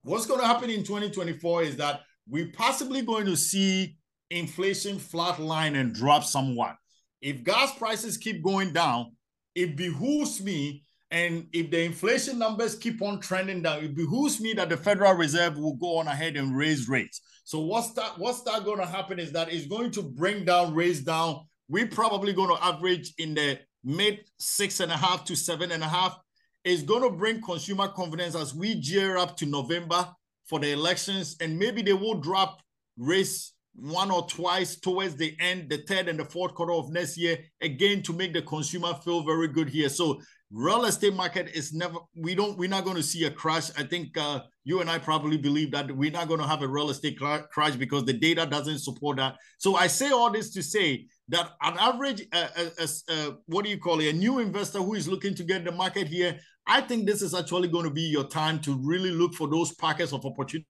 What's 0.03 0.25
going 0.25 0.39
to 0.39 0.47
happen 0.47 0.69
in 0.69 0.83
2024 0.83 1.63
is 1.63 1.77
that 1.77 2.01
we're 2.29 2.51
possibly 2.53 3.01
going 3.01 3.25
to 3.25 3.35
see 3.35 3.96
inflation 4.29 4.97
flatline 4.97 5.79
and 5.79 5.93
drop 5.93 6.23
somewhat. 6.23 6.75
If 7.21 7.43
gas 7.43 7.75
prices 7.77 8.17
keep 8.17 8.43
going 8.43 8.73
down, 8.73 9.13
it 9.55 9.75
behooves 9.75 10.41
me, 10.41 10.83
and 11.09 11.47
if 11.53 11.71
the 11.71 11.83
inflation 11.83 12.37
numbers 12.37 12.75
keep 12.75 13.01
on 13.01 13.19
trending 13.19 13.61
down, 13.63 13.83
it 13.83 13.95
behooves 13.95 14.39
me 14.39 14.53
that 14.53 14.69
the 14.69 14.77
Federal 14.77 15.13
Reserve 15.13 15.57
will 15.57 15.75
go 15.75 15.97
on 15.97 16.07
ahead 16.07 16.35
and 16.35 16.55
raise 16.55 16.87
rates. 16.87 17.21
So 17.43 17.61
what's 17.61 17.91
that? 17.93 18.17
What's 18.17 18.41
that 18.43 18.65
going 18.65 18.79
to 18.79 18.85
happen 18.85 19.19
is 19.19 19.31
that 19.31 19.51
it's 19.51 19.67
going 19.67 19.91
to 19.91 20.03
bring 20.03 20.45
down 20.45 20.75
rates 20.75 20.99
down. 20.99 21.45
We're 21.69 21.87
probably 21.87 22.33
going 22.33 22.55
to 22.55 22.63
average 22.63 23.13
in 23.17 23.33
the 23.33 23.59
mid 23.83 24.19
six 24.37 24.79
and 24.79 24.91
a 24.91 24.97
half 24.97 25.23
to 25.25 25.35
seven 25.35 25.71
and 25.71 25.81
a 25.81 25.87
half. 25.87 26.19
It's 26.65 26.83
going 26.83 27.03
to 27.03 27.09
bring 27.09 27.41
consumer 27.41 27.87
confidence 27.87 28.35
as 28.35 28.53
we 28.53 28.75
gear 28.75 29.17
up 29.17 29.37
to 29.37 29.45
November 29.45 30.09
for 30.45 30.59
the 30.59 30.71
elections, 30.71 31.37
and 31.39 31.57
maybe 31.57 31.81
they 31.81 31.93
will 31.93 32.19
drop 32.19 32.61
rates 32.97 33.53
one 33.77 34.09
or 34.09 34.25
twice 34.27 34.75
towards 34.75 35.15
the 35.15 35.35
end, 35.39 35.69
the 35.69 35.77
third 35.87 36.07
and 36.07 36.19
the 36.19 36.25
fourth 36.25 36.55
quarter 36.55 36.73
of 36.73 36.91
next 36.91 37.17
year, 37.17 37.37
again 37.61 38.01
to 38.03 38.13
make 38.13 38.33
the 38.33 38.41
consumer 38.41 38.93
feel 39.03 39.23
very 39.23 39.47
good 39.47 39.69
here. 39.69 39.89
So 39.89 40.19
real 40.51 40.85
estate 40.85 41.13
market 41.13 41.49
is 41.53 41.73
never 41.73 41.99
we 42.15 42.33
don't 42.33 42.57
we're 42.57 42.69
not 42.69 42.85
going 42.85 42.95
to 42.95 43.03
see 43.03 43.25
a 43.25 43.31
crash. 43.31 43.69
I 43.77 43.83
think 43.83 44.17
uh, 44.17 44.41
you 44.63 44.81
and 44.81 44.89
I 44.89 44.97
probably 44.97 45.37
believe 45.37 45.71
that 45.71 45.91
we're 45.95 46.11
not 46.11 46.27
going 46.27 46.39
to 46.39 46.47
have 46.47 46.61
a 46.63 46.67
real 46.67 46.89
estate 46.89 47.19
crash 47.19 47.75
because 47.75 48.05
the 48.05 48.13
data 48.13 48.45
doesn't 48.45 48.79
support 48.79 49.17
that. 49.17 49.35
So 49.59 49.75
I 49.75 49.87
say 49.87 50.09
all 50.09 50.31
this 50.31 50.51
to 50.53 50.63
say 50.63 51.05
that 51.29 51.51
an 51.61 51.75
average, 51.79 52.25
uh, 52.33 52.47
uh, 52.57 52.87
uh, 53.09 53.31
what 53.45 53.63
do 53.63 53.69
you 53.69 53.77
call 53.77 53.99
it, 53.99 54.07
a 54.07 54.17
new 54.17 54.39
investor 54.39 54.79
who 54.79 54.95
is 54.95 55.07
looking 55.07 55.35
to 55.35 55.43
get 55.43 55.65
the 55.65 55.71
market 55.71 56.07
here, 56.07 56.39
I 56.65 56.81
think 56.81 57.05
this 57.05 57.21
is 57.21 57.33
actually 57.33 57.67
going 57.67 57.85
to 57.85 57.91
be 57.91 58.01
your 58.01 58.27
time 58.27 58.59
to 58.61 58.77
really 58.81 59.11
look 59.11 59.33
for 59.33 59.47
those 59.47 59.73
pockets 59.73 60.13
of 60.13 60.25
opportunity 60.25 60.67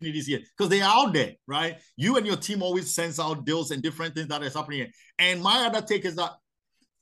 because 0.00 0.68
they 0.68 0.80
are 0.80 1.06
out 1.06 1.12
there, 1.12 1.32
right? 1.46 1.78
You 1.96 2.16
and 2.16 2.26
your 2.26 2.36
team 2.36 2.62
always 2.62 2.94
sends 2.94 3.18
out 3.18 3.44
deals 3.44 3.70
and 3.70 3.82
different 3.82 4.14
things 4.14 4.28
that 4.28 4.42
is 4.42 4.54
happening. 4.54 4.90
And 5.18 5.42
my 5.42 5.66
other 5.66 5.82
take 5.82 6.04
is 6.04 6.16
that 6.16 6.32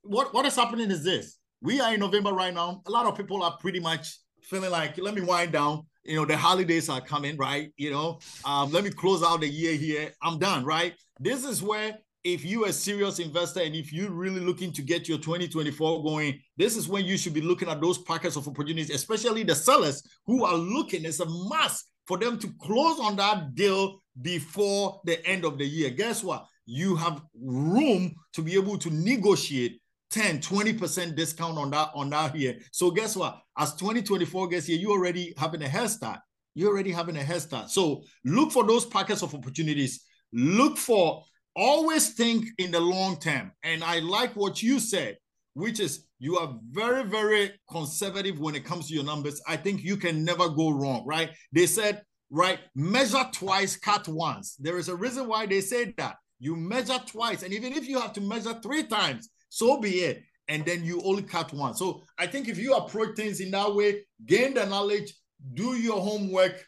what, 0.03 0.33
what 0.33 0.47
is 0.47 0.57
happening 0.57 0.91
is 0.91 1.05
this. 1.05 1.39
We 1.61 1.81
are 1.81 1.95
in 1.95 2.01
November 2.01 2.33
right 2.33 2.55
now. 2.55 2.83
A 2.87 2.91
lot 2.91 3.07
of 3.07 3.17
people 3.17 3.43
are 3.43 3.57
pretty 3.59 3.81
much 3.81 4.17
feeling 4.43 4.71
like, 4.71 4.99
let 4.99 5.15
me 5.15 5.23
wind 5.23 5.53
down. 5.53 5.83
You 6.05 6.17
know, 6.17 6.25
the 6.25 6.37
holidays 6.37 6.89
are 6.89 7.01
coming, 7.01 7.37
right? 7.37 7.73
You 7.77 7.91
know, 7.91 8.21
um, 8.45 8.71
let 8.71 8.85
me 8.85 8.91
close 8.91 9.23
out 9.23 9.41
the 9.41 9.49
year 9.49 9.75
here. 9.75 10.13
I'm 10.23 10.39
done, 10.39 10.65
right? 10.65 10.95
This 11.19 11.45
is 11.45 11.63
where 11.63 11.99
if 12.27 12.45
you're 12.45 12.67
a 12.67 12.73
serious 12.73 13.21
investor 13.21 13.61
and 13.61 13.75
if 13.75 13.93
you're 13.93 14.11
really 14.11 14.41
looking 14.41 14.73
to 14.73 14.83
get 14.83 15.09
your 15.09 15.19
2024 15.19 16.03
going, 16.03 16.41
this 16.57 16.77
is 16.77 16.89
when 16.89 17.05
you 17.05 17.17
should 17.17 17.33
be 17.33 17.41
looking 17.41 17.69
at 17.69 17.81
those 17.81 17.99
pockets 17.99 18.35
of 18.35 18.49
opportunities, 18.49 18.91
especially 18.91 19.45
the 19.45 19.55
sellers 19.55 20.03
who 20.27 20.45
are 20.45 20.57
looking. 20.57 21.05
It's 21.05 21.21
a 21.21 21.27
must 21.27 21.87
for 22.07 22.19
them 22.19 22.39
to 22.39 22.49
close 22.61 22.99
on 23.01 23.17
that 23.17 23.55
deal 23.55 24.01
before 24.21 25.01
the 25.05 25.25
end 25.27 25.45
of 25.45 25.59
the 25.59 25.67
year. 25.67 25.91
Guess 25.91 26.25
what? 26.25 26.47
You 26.65 26.97
have 26.97 27.23
room 27.41 28.15
to 28.33 28.43
be 28.43 28.55
able 28.55 28.79
to 28.79 28.91
negotiate 28.91 29.81
10, 30.11 30.39
20% 30.39 31.17
discount 31.17 31.59
on 31.59 31.71
that 31.71 31.91
on 31.95 32.11
that 32.11 32.35
here. 32.35 32.59
So 32.73 32.91
guess 32.91 33.17
what? 33.17 33.41
As 33.59 33.75
2024 33.75 34.49
gets 34.49 34.67
here, 34.67 34.79
you 34.79 34.91
already 34.91 35.35
having 35.37 35.63
a 35.63 35.69
head 35.69 35.91
start. 35.91 36.21
You're 36.55 36.71
already 36.71 36.93
having 36.93 37.17
a 37.17 37.23
head 37.23 37.43
start. 37.43 37.71
So 37.71 38.03
look 38.25 38.51
for 38.53 38.65
those 38.65 38.87
pockets 38.87 39.23
of 39.23 39.35
opportunities. 39.35 40.05
Look 40.33 40.79
for 40.79 41.23
always 41.55 42.15
think 42.15 42.47
in 42.59 42.71
the 42.71 42.81
long 42.81 43.19
term. 43.19 43.53
And 43.63 43.83
I 43.85 43.99
like 44.01 44.35
what 44.35 44.63
you 44.63 44.79
said. 44.79 45.17
Which 45.57 45.81
is 45.81 46.05
you 46.19 46.37
are 46.37 46.55
very, 46.71 47.03
very 47.03 47.51
conservative 47.71 48.39
when 48.39 48.55
it 48.55 48.65
comes 48.65 48.89
to 48.89 48.95
your 48.95 49.05
numbers. 49.05 49.41
I 49.49 49.57
think 49.57 49.83
you 49.83 49.97
can 49.97 50.23
never 50.23 50.51
go 50.51 50.69
wrong, 50.69 51.05
right? 51.07 51.31
They 51.51 51.65
said, 51.65 52.03
right, 52.31 52.59
measure 52.75 53.25
twice, 53.33 53.75
cut 53.75 54.07
once. 54.07 54.57
There 54.57 54.77
is 54.77 54.91
a 54.91 54.95
reason 54.95 55.27
why 55.27 55.47
they 55.47 55.63
said 55.63 55.95
that. 55.97 56.17
You 56.39 56.57
measure 56.57 57.01
twice, 57.07 57.43
and 57.43 57.55
even 57.55 57.73
if 57.73 57.89
you 57.89 57.99
have 57.99 58.13
to 58.13 58.21
measure 58.21 58.53
three 58.63 58.83
times, 58.83 59.31
so 59.49 59.81
be 59.81 60.01
it. 60.01 60.23
And 60.49 60.63
then 60.67 60.85
you 60.85 61.01
only 61.03 61.23
cut 61.23 61.53
one. 61.55 61.75
So 61.75 62.03
I 62.19 62.27
think 62.27 62.49
if 62.49 62.59
you 62.59 62.75
approach 62.75 63.17
things 63.17 63.41
in 63.41 63.51
that 63.53 63.75
way, 63.75 64.05
gain 64.27 64.53
the 64.53 64.67
knowledge, 64.67 65.15
do 65.55 65.75
your 65.75 66.01
homework, 66.01 66.63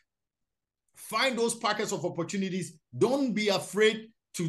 find 0.97 1.39
those 1.39 1.55
pockets 1.55 1.93
of 1.93 2.07
opportunities. 2.07 2.79
Don't 2.97 3.35
be 3.35 3.49
afraid 3.49 4.09
to 4.35 4.49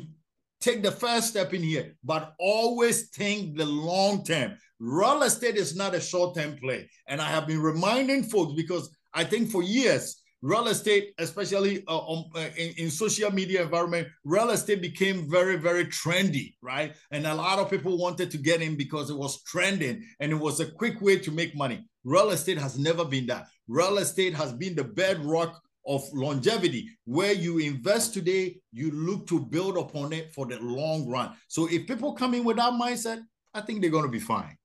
take 0.60 0.84
the 0.84 0.92
first 0.92 1.30
step 1.30 1.54
in 1.54 1.64
here, 1.64 1.96
but 2.04 2.34
always 2.40 3.10
think 3.10 3.58
the 3.58 3.66
long 3.66 4.24
term. 4.24 4.58
Real 4.80 5.24
estate 5.24 5.56
is 5.56 5.76
not 5.76 5.96
a 5.96 6.02
short 6.02 6.36
term 6.36 6.56
play. 6.58 6.90
And 7.08 7.22
I 7.22 7.30
have 7.30 7.48
been 7.48 7.62
reminding 7.62 8.24
folks 8.24 8.54
because 8.54 8.90
I 9.14 9.24
think 9.24 9.50
for 9.52 9.64
years, 9.64 10.22
real 10.42 10.68
estate, 10.68 11.14
especially 11.18 11.84
uh, 11.88 12.00
um, 12.00 12.26
uh, 12.36 12.48
in, 12.58 12.74
in, 12.78 12.90
social 12.90 13.32
media 13.32 13.64
environment, 13.64 14.08
real 14.24 14.52
estate 14.52 14.82
became 14.82 15.30
very, 15.30 15.58
very 15.58 15.86
trendy, 15.86 16.54
right? 16.62 16.96
And 17.12 17.28
a 17.28 17.36
lot 17.36 17.60
of 17.60 17.70
people 17.70 17.98
wanted 17.98 18.32
to 18.32 18.38
get 18.38 18.62
in 18.62 18.78
because 18.78 19.10
it 19.10 19.18
was 19.18 19.44
trending 19.44 20.04
and 20.20 20.32
it 20.32 20.40
was 20.40 20.60
a 20.60 20.72
quick 20.72 21.02
way 21.02 21.20
to 21.20 21.32
make 21.32 21.56
money. 21.56 21.84
Real 22.06 22.30
estate 22.30 22.58
has 22.58 22.80
never 22.80 23.04
been 23.04 23.28
that. 23.28 23.48
Real 23.68 23.98
estate 23.98 24.34
has 24.34 24.54
been 24.54 24.76
the 24.76 24.84
bedrock 24.84 25.62
of 25.90 26.08
longevity. 26.14 26.88
Where 27.06 27.34
you 27.34 27.58
invest 27.58 28.14
today 28.14 28.62
you 28.72 28.92
look 28.92 29.28
to 29.28 29.40
build 29.40 29.76
upon 29.76 30.14
it 30.14 30.32
for 30.34 30.46
the 30.46 30.60
long 30.60 31.10
run. 31.10 31.34
So 31.48 31.68
if 31.68 31.88
people 31.88 32.14
come 32.14 32.36
in 32.36 32.46
with 32.46 32.58
that 32.58 32.74
mindset 32.74 33.22
i 33.54 33.62
think 33.62 33.82
they're 33.82 33.90
going 33.90 34.06
to 34.06 34.12
be 34.12 34.20
fine. 34.20 34.56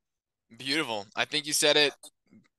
Beautiful. 0.59 1.07
I 1.17 1.25
think 1.25 1.47
you 1.47 1.55
said 1.55 1.77
it 1.77 1.95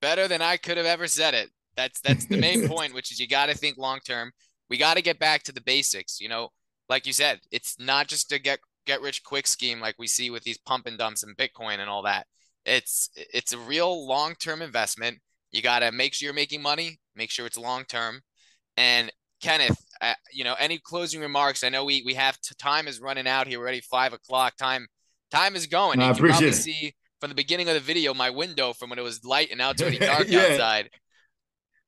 better 0.02 0.28
than 0.28 0.42
i 0.42 0.56
could 0.56 0.76
have 0.76 0.86
ever 0.86 1.06
said 1.06 1.32
it. 1.32 1.48
That's 1.76 2.00
that's 2.00 2.26
the 2.26 2.36
main 2.36 2.68
point 2.74 2.92
which 2.92 3.12
is 3.12 3.20
you 3.20 3.28
got 3.28 3.46
to 3.46 3.54
think 3.54 3.78
long 3.78 4.00
term. 4.04 4.32
We 4.68 4.76
got 4.76 4.94
to 4.94 5.02
get 5.02 5.20
back 5.20 5.44
to 5.44 5.52
the 5.52 5.62
basics 5.62 6.20
you 6.20 6.28
know? 6.28 6.50
Like 6.88 7.06
you 7.06 7.12
said 7.12 7.38
it's 7.52 7.76
not 7.78 8.08
just 8.08 8.32
a 8.32 8.38
get 8.40 8.58
get 8.84 9.00
rich 9.00 9.22
quick 9.22 9.46
scheme 9.46 9.80
like 9.80 9.94
we 9.98 10.08
see 10.08 10.30
with 10.30 10.42
these 10.42 10.58
pump 10.58 10.86
and 10.86 10.98
dumps 10.98 11.22
and 11.22 11.36
bitcoin 11.36 11.78
and 11.78 11.88
all 11.88 12.02
that. 12.02 12.26
It's 12.64 13.10
it's 13.14 13.52
a 13.52 13.58
real 13.58 14.08
long 14.08 14.34
term 14.34 14.60
investment. 14.60 15.18
You 15.52 15.62
got 15.62 15.78
to 15.78 15.92
make 15.92 16.14
sure 16.14 16.26
you're 16.26 16.34
making 16.34 16.62
money 16.62 16.98
make 17.16 17.30
sure 17.30 17.46
it's 17.46 17.58
long 17.58 17.84
term 17.84 18.20
and 18.76 19.12
Kenneth, 19.42 19.78
uh, 20.00 20.14
you 20.32 20.44
know, 20.44 20.54
any 20.58 20.78
closing 20.78 21.20
remarks? 21.20 21.64
I 21.64 21.68
know 21.68 21.84
we 21.84 22.02
we 22.04 22.14
have 22.14 22.38
time 22.58 22.88
is 22.88 23.00
running 23.00 23.26
out 23.26 23.46
here 23.46 23.58
already. 23.58 23.80
Five 23.80 24.12
o'clock. 24.12 24.56
Time 24.56 24.86
time 25.30 25.56
is 25.56 25.66
going. 25.66 26.00
I 26.00 26.10
appreciate 26.10 26.54
see 26.54 26.94
from 27.20 27.30
the 27.30 27.34
beginning 27.34 27.68
of 27.68 27.74
the 27.74 27.80
video 27.80 28.14
my 28.14 28.30
window 28.30 28.72
from 28.72 28.90
when 28.90 28.98
it 28.98 29.02
was 29.02 29.24
light 29.24 29.50
and 29.50 29.58
now 29.58 29.70
it's 29.70 29.82
already 29.82 29.98
dark 30.14 30.26
yeah. 30.28 30.40
outside. 30.40 30.90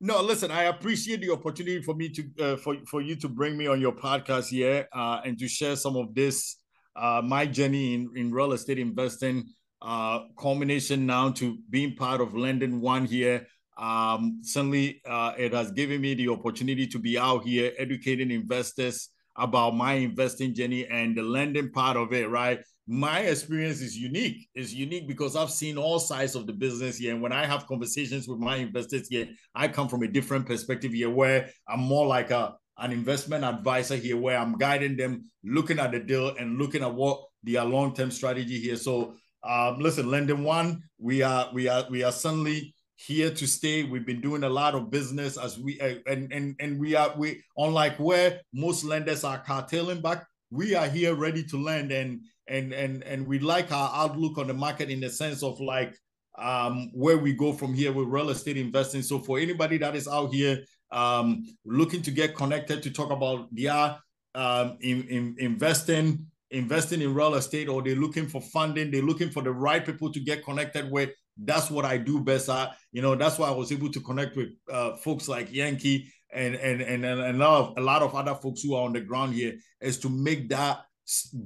No, 0.00 0.22
listen. 0.22 0.50
I 0.50 0.64
appreciate 0.64 1.20
the 1.20 1.30
opportunity 1.32 1.82
for 1.82 1.94
me 1.94 2.08
to 2.10 2.22
uh, 2.40 2.56
for 2.56 2.76
for 2.86 3.00
you 3.00 3.16
to 3.16 3.28
bring 3.28 3.56
me 3.56 3.66
on 3.66 3.80
your 3.80 3.92
podcast 3.92 4.48
here 4.48 4.86
uh, 4.92 5.20
and 5.24 5.38
to 5.38 5.48
share 5.48 5.74
some 5.74 5.96
of 5.96 6.14
this 6.14 6.56
uh, 6.94 7.20
my 7.24 7.46
journey 7.46 7.94
in 7.94 8.10
in 8.14 8.32
real 8.32 8.52
estate 8.52 8.78
investing. 8.78 9.44
Uh, 9.80 10.24
culmination 10.36 11.06
now 11.06 11.30
to 11.30 11.56
being 11.70 11.94
part 11.94 12.20
of 12.20 12.34
Lending 12.34 12.80
One 12.80 13.04
here. 13.04 13.46
Um, 13.78 14.40
certainly, 14.42 15.00
uh, 15.08 15.32
it 15.38 15.52
has 15.52 15.70
given 15.70 16.00
me 16.00 16.14
the 16.14 16.28
opportunity 16.28 16.86
to 16.88 16.98
be 16.98 17.18
out 17.18 17.44
here 17.44 17.72
educating 17.78 18.30
investors 18.30 19.10
about 19.36 19.76
my 19.76 19.94
investing 19.94 20.52
journey 20.52 20.86
and 20.86 21.16
the 21.16 21.22
lending 21.22 21.70
part 21.70 21.96
of 21.96 22.12
it, 22.12 22.28
right? 22.28 22.60
My 22.88 23.20
experience 23.20 23.80
is 23.80 23.96
unique. 23.96 24.48
It's 24.54 24.72
unique 24.72 25.06
because 25.06 25.36
I've 25.36 25.50
seen 25.50 25.78
all 25.78 26.00
sides 26.00 26.34
of 26.34 26.46
the 26.46 26.52
business 26.52 26.96
here. 26.98 27.12
And 27.12 27.22
when 27.22 27.32
I 27.32 27.46
have 27.46 27.66
conversations 27.66 28.26
with 28.26 28.38
my 28.38 28.56
investors 28.56 29.08
here, 29.08 29.28
I 29.54 29.68
come 29.68 29.88
from 29.88 30.02
a 30.02 30.08
different 30.08 30.46
perspective 30.46 30.92
here 30.92 31.10
where 31.10 31.50
I'm 31.68 31.80
more 31.80 32.06
like 32.06 32.30
a 32.30 32.56
an 32.78 32.92
investment 32.92 33.44
advisor 33.44 33.96
here 33.96 34.16
where 34.16 34.38
I'm 34.38 34.56
guiding 34.56 34.96
them, 34.96 35.24
looking 35.42 35.80
at 35.80 35.90
the 35.90 35.98
deal 35.98 36.34
and 36.36 36.58
looking 36.58 36.82
at 36.82 36.94
what 36.94 37.20
their 37.42 37.64
long-term 37.64 38.10
strategy 38.10 38.60
here. 38.60 38.76
So 38.76 39.14
um, 39.42 39.78
listen, 39.80 40.08
lending 40.10 40.44
one, 40.44 40.82
we 40.98 41.22
are 41.22 41.50
we 41.52 41.68
are 41.68 41.86
we 41.90 42.02
are 42.02 42.12
suddenly 42.12 42.74
here 42.98 43.30
to 43.30 43.46
stay. 43.46 43.84
We've 43.84 44.04
been 44.04 44.20
doing 44.20 44.42
a 44.42 44.48
lot 44.48 44.74
of 44.74 44.90
business 44.90 45.38
as 45.38 45.58
we 45.58 45.80
uh, 45.80 45.94
and 46.06 46.32
and 46.32 46.56
and 46.58 46.80
we 46.80 46.96
are 46.96 47.14
we 47.16 47.42
unlike 47.56 47.96
where 47.98 48.40
most 48.52 48.84
lenders 48.84 49.22
are 49.22 49.38
cartailing 49.38 50.02
back. 50.02 50.26
We 50.50 50.74
are 50.74 50.88
here 50.88 51.14
ready 51.14 51.44
to 51.44 51.62
lend 51.62 51.92
and 51.92 52.22
and 52.48 52.72
and 52.72 53.04
and 53.04 53.26
we 53.26 53.38
like 53.38 53.70
our 53.70 53.90
outlook 53.94 54.38
on 54.38 54.48
the 54.48 54.54
market 54.54 54.90
in 54.90 55.00
the 55.00 55.10
sense 55.10 55.44
of 55.44 55.60
like 55.60 55.96
um, 56.36 56.90
where 56.92 57.18
we 57.18 57.32
go 57.32 57.52
from 57.52 57.72
here 57.72 57.92
with 57.92 58.08
real 58.08 58.30
estate 58.30 58.56
investing. 58.56 59.02
So 59.02 59.20
for 59.20 59.38
anybody 59.38 59.78
that 59.78 59.94
is 59.94 60.08
out 60.08 60.34
here 60.34 60.64
um, 60.90 61.44
looking 61.64 62.02
to 62.02 62.10
get 62.10 62.34
connected 62.34 62.82
to 62.82 62.90
talk 62.90 63.10
about 63.10 63.46
their 63.52 63.96
um, 64.34 64.76
in, 64.80 65.06
in 65.08 65.36
investing 65.38 66.26
investing 66.50 67.02
in 67.02 67.14
real 67.14 67.34
estate 67.34 67.68
or 67.68 67.82
they're 67.82 67.94
looking 67.94 68.26
for 68.26 68.40
funding 68.40 68.90
they're 68.90 69.02
looking 69.02 69.28
for 69.28 69.42
the 69.42 69.50
right 69.50 69.84
people 69.84 70.10
to 70.10 70.18
get 70.18 70.42
connected 70.42 70.90
with 70.90 71.10
that's 71.38 71.70
what 71.70 71.84
I 71.84 71.98
do 71.98 72.20
best 72.20 72.48
at. 72.48 72.76
You 72.92 73.02
know, 73.02 73.14
that's 73.14 73.38
why 73.38 73.48
I 73.48 73.52
was 73.52 73.72
able 73.72 73.90
to 73.92 74.00
connect 74.00 74.36
with 74.36 74.48
uh, 74.70 74.96
folks 74.96 75.28
like 75.28 75.52
Yankee 75.52 76.12
and 76.32 76.54
and 76.56 76.82
and, 76.82 77.04
and 77.04 77.20
a 77.20 77.32
lot 77.32 77.60
of 77.60 77.78
a 77.78 77.80
lot 77.80 78.02
of 78.02 78.14
other 78.14 78.34
folks 78.34 78.62
who 78.62 78.74
are 78.74 78.84
on 78.84 78.92
the 78.92 79.00
ground 79.00 79.34
here 79.34 79.54
is 79.80 79.98
to 80.00 80.08
make 80.08 80.48
that 80.50 80.80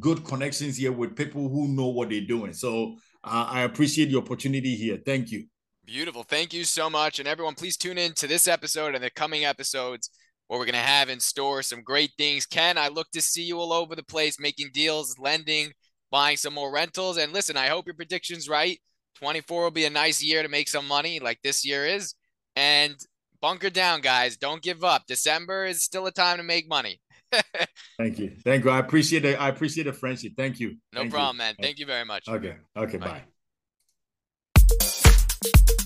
good 0.00 0.24
connections 0.24 0.76
here 0.76 0.92
with 0.92 1.16
people 1.16 1.48
who 1.48 1.68
know 1.68 1.88
what 1.88 2.10
they're 2.10 2.26
doing. 2.26 2.52
So 2.52 2.96
uh, 3.22 3.46
I 3.48 3.62
appreciate 3.62 4.10
the 4.10 4.18
opportunity 4.18 4.74
here. 4.74 4.98
Thank 5.04 5.30
you. 5.30 5.46
Beautiful. 5.84 6.24
Thank 6.24 6.52
you 6.52 6.64
so 6.64 6.90
much. 6.90 7.18
And 7.18 7.28
everyone, 7.28 7.54
please 7.54 7.76
tune 7.76 7.98
in 7.98 8.12
to 8.14 8.26
this 8.26 8.48
episode 8.48 8.94
and 8.94 9.04
the 9.04 9.10
coming 9.10 9.44
episodes 9.44 10.10
where 10.46 10.58
we're 10.58 10.66
going 10.66 10.74
to 10.74 10.80
have 10.80 11.08
in 11.08 11.20
store 11.20 11.62
some 11.62 11.82
great 11.82 12.10
things. 12.18 12.46
Ken, 12.46 12.76
I 12.76 12.88
look 12.88 13.10
to 13.12 13.22
see 13.22 13.42
you 13.42 13.58
all 13.58 13.72
over 13.72 13.94
the 13.94 14.02
place 14.02 14.38
making 14.38 14.70
deals, 14.72 15.18
lending, 15.18 15.72
buying 16.10 16.36
some 16.36 16.54
more 16.54 16.72
rentals. 16.72 17.16
And 17.16 17.32
listen, 17.32 17.56
I 17.56 17.68
hope 17.68 17.86
your 17.86 17.94
prediction's 17.94 18.48
right. 18.48 18.80
24 19.22 19.62
will 19.62 19.70
be 19.70 19.84
a 19.84 19.90
nice 19.90 20.20
year 20.20 20.42
to 20.42 20.48
make 20.48 20.68
some 20.68 20.88
money 20.88 21.20
like 21.20 21.40
this 21.42 21.64
year 21.64 21.86
is. 21.86 22.14
And 22.56 22.96
bunker 23.40 23.70
down, 23.70 24.00
guys. 24.00 24.36
Don't 24.36 24.60
give 24.60 24.82
up. 24.82 25.04
December 25.06 25.64
is 25.64 25.82
still 25.82 26.06
a 26.06 26.10
time 26.10 26.38
to 26.38 26.42
make 26.42 26.68
money. 26.68 27.00
Thank 27.98 28.18
you. 28.18 28.32
Thank 28.44 28.64
you. 28.64 28.70
I 28.70 28.80
appreciate 28.80 29.24
it. 29.24 29.40
I 29.40 29.48
appreciate 29.48 29.84
the 29.84 29.92
friendship. 29.92 30.32
Thank 30.36 30.58
you. 30.58 30.76
No 30.92 31.02
Thank 31.02 31.12
problem, 31.12 31.36
you. 31.36 31.38
man. 31.38 31.54
Thank 31.62 31.78
you 31.78 31.86
very 31.86 32.04
much. 32.04 32.28
Okay. 32.28 32.56
Okay. 32.76 32.98
bye. 32.98 33.22
bye. 34.80 35.76